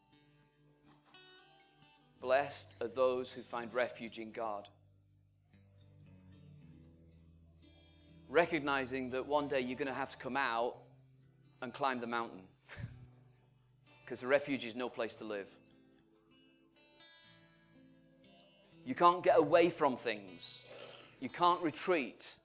Blessed 2.21 2.75
are 2.81 2.88
those 2.88 3.33
who 3.33 3.42
find 3.42 3.73
refuge 3.73 4.19
in 4.19 4.33
God. 4.33 4.69
Recognizing 8.29 9.11
that 9.11 9.27
one 9.27 9.49
day 9.49 9.61
you're 9.61 9.79
going 9.79 9.88
to 9.88 9.95
have 9.95 10.09
to 10.11 10.16
come 10.16 10.37
out 10.37 10.77
and 11.62 11.73
climb 11.73 12.01
the 12.01 12.07
mountain. 12.07 12.42
Because 14.05 14.21
the 14.21 14.29
refuge 14.29 14.64
is 14.64 14.77
no 14.77 14.88
place 14.88 15.16
to 15.16 15.25
live. 15.25 15.49
You 18.85 18.95
can't 18.95 19.21
get 19.21 19.37
away 19.37 19.69
from 19.69 19.97
things, 19.97 20.64
you 21.19 21.29
can't 21.29 21.61
retreat 21.61 22.37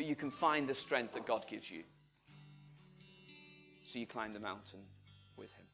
but 0.00 0.06
you 0.06 0.16
can 0.16 0.30
find 0.30 0.66
the 0.66 0.72
strength 0.72 1.12
that 1.12 1.26
God 1.26 1.44
gives 1.46 1.70
you. 1.70 1.82
So 3.84 3.98
you 3.98 4.06
climb 4.06 4.32
the 4.32 4.40
mountain 4.40 4.80
with 5.36 5.52
Him. 5.52 5.66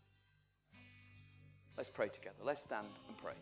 Let's 1.76 1.90
pray 1.90 2.08
together. 2.08 2.34
Let's 2.42 2.60
stand 2.60 2.88
and 3.06 3.16
pray. 3.16 3.34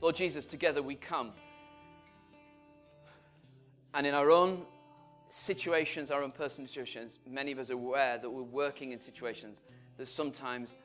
Lord 0.00 0.14
Jesus, 0.14 0.46
together 0.46 0.84
we 0.84 0.94
come. 0.94 1.32
And 3.92 4.06
in 4.06 4.14
our 4.14 4.30
own 4.30 4.58
situations, 5.30 6.12
our 6.12 6.22
own 6.22 6.30
personal 6.30 6.68
situations, 6.68 7.18
many 7.28 7.50
of 7.50 7.58
us 7.58 7.72
are 7.72 7.74
aware 7.74 8.18
that 8.18 8.30
we're 8.30 8.42
working 8.42 8.92
in 8.92 9.00
situations 9.00 9.64
that 9.96 10.06
sometimes 10.06 10.76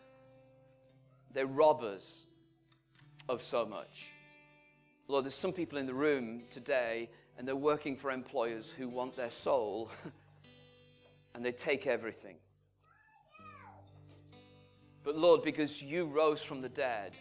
they 1.32 1.46
rob 1.46 1.84
us 1.84 2.26
of 3.30 3.44
so 3.44 3.66
much. 3.66 4.12
Lord, 5.08 5.24
there's 5.24 5.36
some 5.36 5.54
people 5.54 5.78
in 5.78 5.86
the 5.86 5.94
room 5.94 6.42
today 6.52 7.10
and 7.38 7.48
they're 7.48 7.56
working 7.56 7.96
for 7.96 8.12
employers 8.12 8.72
who 8.72 8.90
want 8.90 9.16
their 9.16 9.30
soul 9.30 9.90
and 11.34 11.46
they 11.46 11.52
take 11.52 11.88
everything. 11.88 12.36
But 15.04 15.16
Lord, 15.16 15.44
because 15.44 15.82
you 15.82 16.06
rose 16.06 16.44
from 16.44 16.62
the 16.62 16.70
dead, 16.70 17.14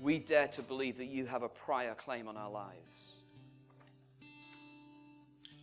we 0.00 0.18
dare 0.18 0.48
to 0.48 0.62
believe 0.62 0.98
that 0.98 1.06
you 1.06 1.24
have 1.26 1.42
a 1.42 1.48
prior 1.48 1.94
claim 1.94 2.28
on 2.28 2.36
our 2.36 2.50
lives. 2.50 3.16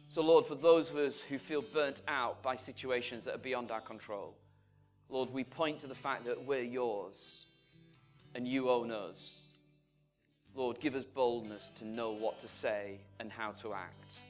So, 0.09 0.21
Lord, 0.21 0.45
for 0.45 0.55
those 0.55 0.89
of 0.89 0.97
us 0.97 1.21
who 1.21 1.37
feel 1.37 1.61
burnt 1.61 2.01
out 2.07 2.41
by 2.41 2.55
situations 2.55 3.25
that 3.25 3.35
are 3.35 3.39
beyond 3.39 3.71
our 3.71 3.79
control, 3.79 4.35
Lord, 5.09 5.31
we 5.31 5.43
point 5.43 5.79
to 5.79 5.87
the 5.87 5.95
fact 5.95 6.25
that 6.25 6.45
we're 6.45 6.63
yours 6.63 7.45
and 8.35 8.47
you 8.47 8.69
own 8.69 8.91
us. 8.91 9.49
Lord, 10.55 10.79
give 10.79 10.95
us 10.95 11.05
boldness 11.05 11.69
to 11.75 11.85
know 11.85 12.11
what 12.11 12.39
to 12.39 12.47
say 12.47 12.99
and 13.19 13.31
how 13.31 13.51
to 13.51 13.73
act. 13.73 14.23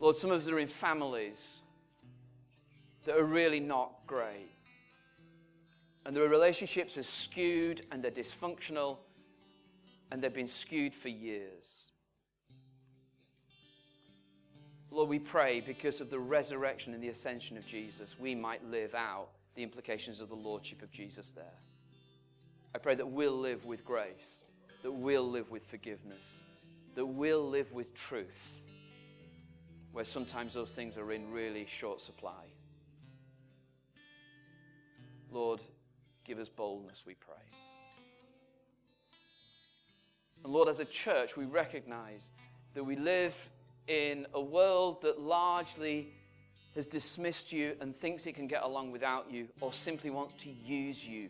Lord, 0.00 0.14
some 0.14 0.30
of 0.30 0.42
us 0.42 0.48
are 0.48 0.58
in 0.58 0.68
families 0.68 1.62
that 3.04 3.16
are 3.16 3.24
really 3.24 3.60
not 3.60 3.92
great. 4.06 4.50
And 6.04 6.14
their 6.14 6.28
relationships 6.28 6.96
are 6.96 7.02
skewed 7.02 7.82
and 7.90 8.02
they're 8.02 8.10
dysfunctional 8.10 8.98
and 10.10 10.22
they've 10.22 10.32
been 10.32 10.48
skewed 10.48 10.94
for 10.94 11.08
years. 11.08 11.90
Lord, 14.90 15.08
we 15.08 15.18
pray 15.18 15.60
because 15.60 16.00
of 16.00 16.08
the 16.10 16.18
resurrection 16.18 16.94
and 16.94 17.02
the 17.02 17.08
ascension 17.08 17.56
of 17.58 17.66
Jesus, 17.66 18.18
we 18.18 18.34
might 18.34 18.64
live 18.64 18.94
out 18.94 19.28
the 19.58 19.64
implications 19.64 20.20
of 20.20 20.28
the 20.28 20.36
Lordship 20.36 20.82
of 20.82 20.92
Jesus 20.92 21.32
there. 21.32 21.58
I 22.76 22.78
pray 22.78 22.94
that 22.94 23.08
we'll 23.08 23.36
live 23.36 23.64
with 23.64 23.84
grace, 23.84 24.44
that 24.84 24.92
we'll 24.92 25.28
live 25.28 25.50
with 25.50 25.64
forgiveness, 25.64 26.42
that 26.94 27.04
we'll 27.04 27.50
live 27.50 27.72
with 27.72 27.92
truth, 27.92 28.62
where 29.90 30.04
sometimes 30.04 30.54
those 30.54 30.76
things 30.76 30.96
are 30.96 31.10
in 31.10 31.32
really 31.32 31.66
short 31.66 32.00
supply. 32.00 32.44
Lord, 35.32 35.58
give 36.22 36.38
us 36.38 36.48
boldness, 36.48 37.02
we 37.04 37.14
pray. 37.14 37.34
And 40.44 40.52
Lord, 40.52 40.68
as 40.68 40.78
a 40.78 40.84
church, 40.84 41.36
we 41.36 41.46
recognize 41.46 42.30
that 42.74 42.84
we 42.84 42.94
live 42.94 43.48
in 43.88 44.24
a 44.34 44.40
world 44.40 45.02
that 45.02 45.18
largely 45.18 46.12
has 46.78 46.86
dismissed 46.86 47.52
you 47.52 47.74
and 47.80 47.94
thinks 47.94 48.24
it 48.24 48.36
can 48.36 48.46
get 48.46 48.62
along 48.62 48.92
without 48.92 49.28
you 49.32 49.48
or 49.60 49.72
simply 49.72 50.10
wants 50.10 50.32
to 50.34 50.48
use 50.48 51.04
you 51.04 51.28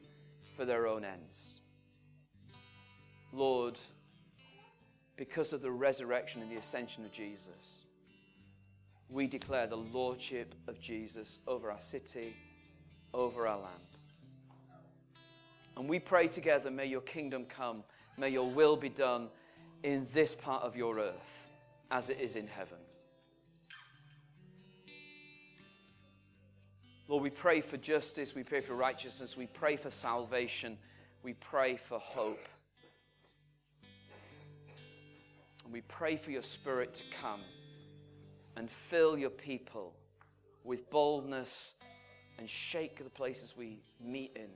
for 0.55 0.67
their 0.67 0.87
own 0.87 1.07
ends. 1.07 1.61
Lord, 3.33 3.79
because 5.17 5.55
of 5.55 5.63
the 5.63 5.71
resurrection 5.71 6.43
and 6.43 6.51
the 6.51 6.57
ascension 6.57 7.03
of 7.03 7.15
Jesus, 7.15 7.87
we 9.09 9.27
declare 9.27 9.67
the 9.67 9.79
lordship 9.79 10.55
of 10.67 10.79
Jesus 10.79 11.39
over 11.47 11.71
our 11.71 11.81
city, 11.81 12.37
over 13.15 13.49
our 13.49 13.57
land. 13.59 13.75
And 15.79 15.89
we 15.89 15.99
pray 15.99 16.29
together, 16.29 16.71
may 16.71 16.85
your 16.85 17.01
kingdom 17.01 17.47
come, 17.47 17.85
may 18.19 18.29
your 18.29 18.51
will 18.51 18.77
be 18.77 18.91
done 18.91 19.31
in 19.83 20.07
this 20.13 20.35
part 20.35 20.63
of 20.63 20.77
your 20.77 20.99
earth 20.99 21.49
as 21.91 22.11
it 22.11 22.21
is 22.21 22.37
in 22.37 22.49
heaven. 22.49 22.77
Lord, 27.09 27.23
we 27.23 27.31
pray 27.31 27.63
for 27.63 27.79
justice, 27.79 28.35
we 28.35 28.43
pray 28.43 28.61
for 28.61 28.75
righteousness, 28.75 29.37
we 29.37 29.47
pray 29.47 29.77
for 29.77 29.91
salvation, 29.91 30.77
we 31.23 31.33
pray 31.33 31.77
for 31.77 31.99
hope. 31.99 32.47
And 35.65 35.73
we 35.73 35.81
pray 35.81 36.17
for 36.17 36.31
your 36.31 36.43
spirit 36.43 36.95
to 36.95 37.03
come 37.23 37.41
and 38.57 38.71
fill 38.71 39.17
your 39.17 39.31
people 39.31 39.95
with 40.65 40.91
boldness 40.91 41.75
and 42.39 42.49
shake 42.49 43.03
the 43.03 43.11
places 43.11 43.57
we 43.57 43.81
meet 44.01 44.33
in 44.37 44.51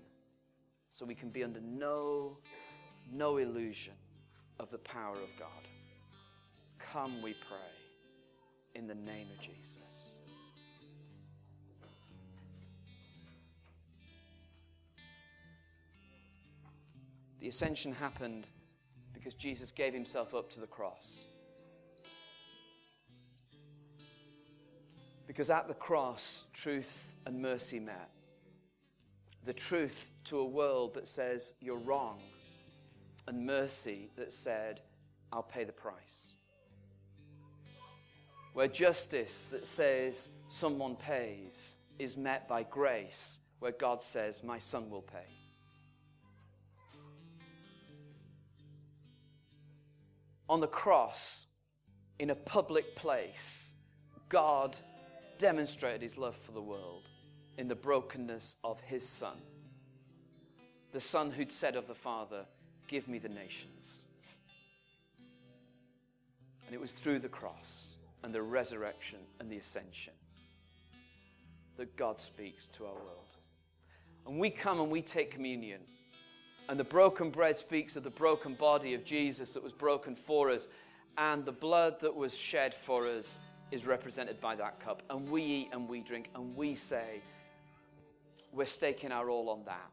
so 0.91 1.07
we 1.07 1.15
can 1.15 1.31
be 1.31 1.43
under 1.43 1.61
no 1.61 2.37
no 3.11 3.39
illusion 3.39 3.95
of 4.61 4.71
the 4.71 4.79
power 4.79 5.15
of 5.15 5.29
God. 5.39 5.49
Come, 6.79 7.23
we 7.23 7.33
pray, 7.33 7.59
in 8.75 8.87
the 8.87 8.95
name 8.95 9.27
of 9.37 9.41
Jesus. 9.41 10.22
The 17.43 17.49
ascension 17.49 17.93
happened 17.93 18.47
because 19.13 19.35
Jesus 19.35 19.73
gave 19.73 19.93
himself 19.93 20.33
up 20.33 20.49
to 20.53 20.61
the 20.61 20.67
cross. 20.69 21.25
Because 25.27 25.51
at 25.51 25.67
the 25.67 25.75
cross, 25.75 26.45
truth 26.53 27.17
and 27.27 27.43
mercy 27.43 27.81
met. 27.81 28.11
The 29.43 29.53
truth 29.53 30.13
to 30.27 30.39
a 30.39 30.45
world 30.45 30.95
that 30.95 31.09
says 31.09 31.55
you're 31.61 31.79
wrong, 31.79 32.21
and 33.27 33.45
mercy 33.45 34.13
that 34.15 34.31
said, 34.31 34.81
I'll 35.33 35.43
pay 35.43 35.65
the 35.65 35.73
price. 35.73 36.35
Where 38.53 38.69
justice 38.69 39.51
that 39.51 39.67
says 39.67 40.31
someone 40.47 40.95
pays 40.95 41.75
is 41.99 42.17
met 42.17 42.49
by 42.49 42.63
grace, 42.63 43.41
where 43.59 43.73
God 43.73 44.01
says, 44.01 44.45
My 44.45 44.59
son 44.59 44.89
will 44.89 45.03
pay. 45.03 45.42
On 50.49 50.61
the 50.61 50.67
cross, 50.67 51.47
in 52.19 52.31
a 52.31 52.35
public 52.35 52.95
place, 52.95 53.73
God 54.29 54.77
demonstrated 55.39 56.03
his 56.03 56.17
love 56.17 56.37
for 56.37 56.53
the 56.53 56.63
world 56.63 57.09
in 57.59 57.69
the 57.69 57.75
brokenness 57.75 58.57
of 58.65 58.81
his 58.81 59.07
son. 59.07 59.37
The 60.93 61.01
son 61.01 61.31
who'd 61.31 61.53
said 61.53 61.77
of 61.77 61.87
the 61.87 61.95
Father, 61.95 62.47
Give 62.89 63.09
me 63.09 63.19
the 63.19 63.29
nations. 63.29 64.05
And 66.67 66.75
it 66.75 66.81
was 66.81 66.93
through 66.93 67.21
the 67.21 67.29
cross 67.29 67.97
and 68.23 68.35
the 68.35 68.43
resurrection 68.43 69.21
and 69.41 69.51
the 69.51 69.57
ascension 69.57 70.13
that 71.77 71.97
God 71.97 72.21
speaks 72.21 72.67
to 72.69 72.85
our 72.85 72.93
world. 72.93 73.37
And 74.27 74.39
we 74.39 74.51
come 74.51 74.81
and 74.81 74.91
we 74.91 75.03
take 75.03 75.31
communion. 75.31 75.81
And 76.69 76.79
the 76.79 76.85
broken 76.85 77.31
bread 77.31 77.57
speaks 77.57 77.97
of 77.97 78.03
the 78.03 78.11
broken 78.11 78.55
body 78.55 78.95
of 78.95 79.05
Jesus 79.05 79.53
that 79.55 79.63
was 79.63 79.73
broken 79.73 80.15
for 80.15 80.51
us. 80.51 80.69
And 81.19 81.45
the 81.45 81.53
blood 81.53 82.01
that 82.01 82.15
was 82.15 82.37
shed 82.37 82.73
for 82.73 83.07
us 83.07 83.39
is 83.71 83.87
represented 83.87 84.41
by 84.41 84.55
that 84.57 84.81
cup. 84.81 85.03
And 85.11 85.31
we 85.31 85.43
eat 85.43 85.69
and 85.73 85.89
we 85.89 86.01
drink 86.01 86.31
and 86.35 86.57
we 86.57 86.75
say, 86.75 87.21
we're 88.53 88.67
staking 88.67 89.13
our 89.13 89.31
all 89.31 89.49
on 89.49 89.65
that. 89.65 89.91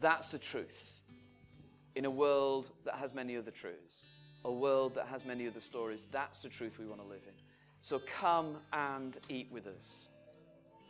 That's 0.00 0.32
the 0.32 0.38
truth 0.38 0.96
in 1.94 2.04
a 2.04 2.10
world 2.10 2.70
that 2.84 2.96
has 2.96 3.14
many 3.14 3.36
other 3.36 3.50
truths, 3.50 4.04
a 4.44 4.52
world 4.52 4.94
that 4.96 5.06
has 5.06 5.24
many 5.24 5.46
other 5.46 5.60
stories. 5.60 6.06
That's 6.10 6.42
the 6.42 6.48
truth 6.48 6.78
we 6.78 6.86
want 6.86 7.00
to 7.00 7.06
live 7.06 7.22
in. 7.26 7.34
So 7.80 8.00
come 8.00 8.56
and 8.72 9.18
eat 9.28 9.48
with 9.52 9.66
us 9.66 10.08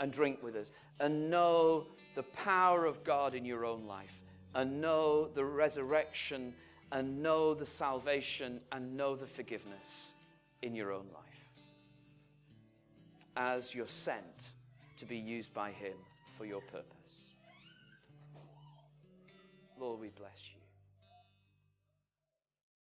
and 0.01 0.13
drink 0.13 0.43
with 0.43 0.57
us 0.57 0.73
and 1.01 1.31
know 1.31 1.87
the 2.15 2.23
power 2.23 2.87
of 2.87 3.05
God 3.05 3.35
in 3.35 3.45
your 3.45 3.65
own 3.65 3.87
life 3.87 4.22
and 4.55 4.81
know 4.81 5.29
the 5.29 5.45
resurrection 5.45 6.55
and 6.91 7.23
know 7.23 7.55
the 7.55 7.67
salvation 7.67 8.61
and 8.71 8.97
know 8.97 9.17
the 9.17 9.27
forgiveness 9.27 10.13
in 10.63 10.75
your 10.75 10.93
own 10.93 11.07
life 11.15 11.33
as 13.37 13.75
you're 13.75 13.87
sent 13.87 14.55
to 14.97 15.07
be 15.07 15.17
used 15.17 15.55
by 15.55 15.71
Him 15.71 15.97
for 16.37 16.45
your 16.45 16.61
purpose. 16.61 17.31
Lord, 19.79 20.01
we 20.01 20.09
bless 20.09 20.51
you. 20.55 20.62